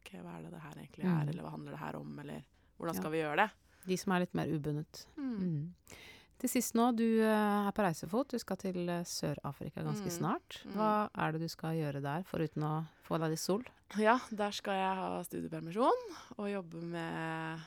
[0.00, 1.30] OK, hva er det det her egentlig er, mm.
[1.32, 2.46] eller hva handler det her om, eller
[2.78, 3.12] hvordan skal ja.
[3.12, 3.48] vi gjøre det?
[3.86, 5.02] De som er litt mer ubundet.
[5.18, 5.36] Mm.
[5.36, 5.98] Mm.
[6.40, 8.32] Til sist nå, du uh, er på reisefot.
[8.32, 10.14] Du skal til uh, Sør-Afrika ganske mm.
[10.16, 10.58] snart.
[10.64, 10.74] Mm.
[10.76, 12.74] Hva er det du skal gjøre der, foruten å
[13.06, 13.64] få deg litt sol?
[14.00, 16.04] Ja, der skal jeg ha studiepermisjon
[16.36, 17.64] og jobbe med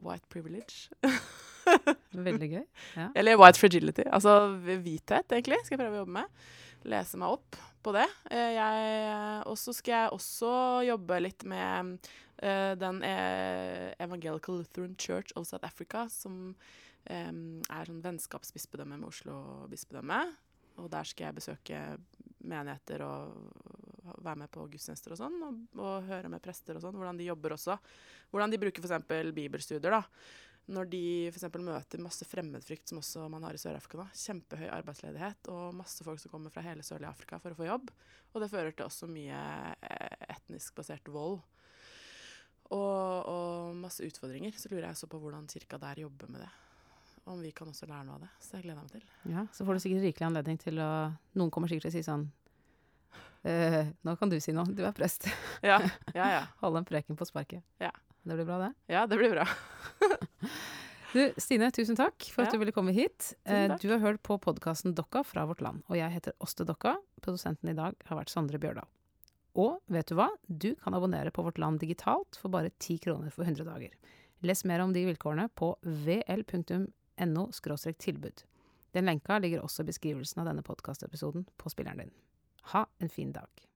[0.00, 0.90] white privilege.
[2.28, 2.64] Veldig gøy.
[2.96, 3.08] Ja.
[3.18, 4.06] Eller white fragility.
[4.10, 6.44] Altså hvithet, egentlig, skal jeg prøve å jobbe med.
[6.90, 8.06] Lese meg opp på det.
[8.32, 8.60] Eh,
[9.48, 10.52] og så skal jeg også
[10.88, 11.96] jobbe litt med
[12.42, 19.68] uh, den Evangelical Lutheran Church of South Africa, som um, er sånn vennskapsbispedømme med Oslo
[19.70, 20.22] bispedømme.
[20.80, 21.84] Og der skal jeg besøke
[22.40, 26.96] menigheter og være med på gudstjenester og sånn, og, og, høre med prester og sånn,
[26.96, 27.76] hvordan de jobber også.
[28.32, 29.34] Hvordan de bruker f.eks.
[29.36, 30.02] bibelstudier, da
[30.70, 31.02] når de
[31.32, 31.46] f.eks.
[31.58, 36.20] møter masse fremmedfrykt, som også man har i Sør-Afrika nå, kjempehøy arbeidsledighet og masse folk
[36.22, 37.90] som kommer fra hele sørlige Afrika for å få jobb.
[38.30, 39.40] Og det fører til også mye
[39.82, 41.40] eh, etnisk basert vold.
[42.70, 44.54] Og, og masse utfordringer.
[44.54, 46.50] Så lurer jeg også på hvordan kirka der jobber med det.
[47.30, 48.30] Om vi kan også lære noe av det.
[48.38, 49.32] Så det gleder jeg meg til.
[49.34, 50.90] Ja, Så får du sikkert rikelig anledning til å
[51.34, 52.28] Noen kommer sikkert til å si sånn
[53.40, 54.68] Uh, nå kan du si noe.
[54.76, 55.24] Du er prest.
[55.64, 55.78] Ja,
[56.12, 56.40] ja, ja.
[56.60, 57.64] Holde en preken på sparket.
[57.80, 57.88] Ja.
[58.20, 58.72] Det blir bra, det?
[58.92, 59.46] Ja, det blir bra.
[61.14, 63.32] du, Stine, tusen takk for at du ville komme hit.
[63.48, 66.96] Uh, du har hørt på podkasten Dokka fra Vårt Land, og jeg heter Åste Dokka.
[67.24, 68.88] Produsenten i dag har vært Sondre Bjørdal.
[69.58, 70.28] Og vet du hva?
[70.46, 73.96] Du kan abonnere på Vårt Land digitalt for bare 10 kroner for 100 dager.
[74.46, 77.46] Les mer om de vilkårene på vl.no
[77.98, 78.44] tilbud.
[78.92, 82.14] Den lenka ligger også i beskrivelsen av denne podkastepisoden på spilleren din.
[82.72, 83.69] Ha en fin dag.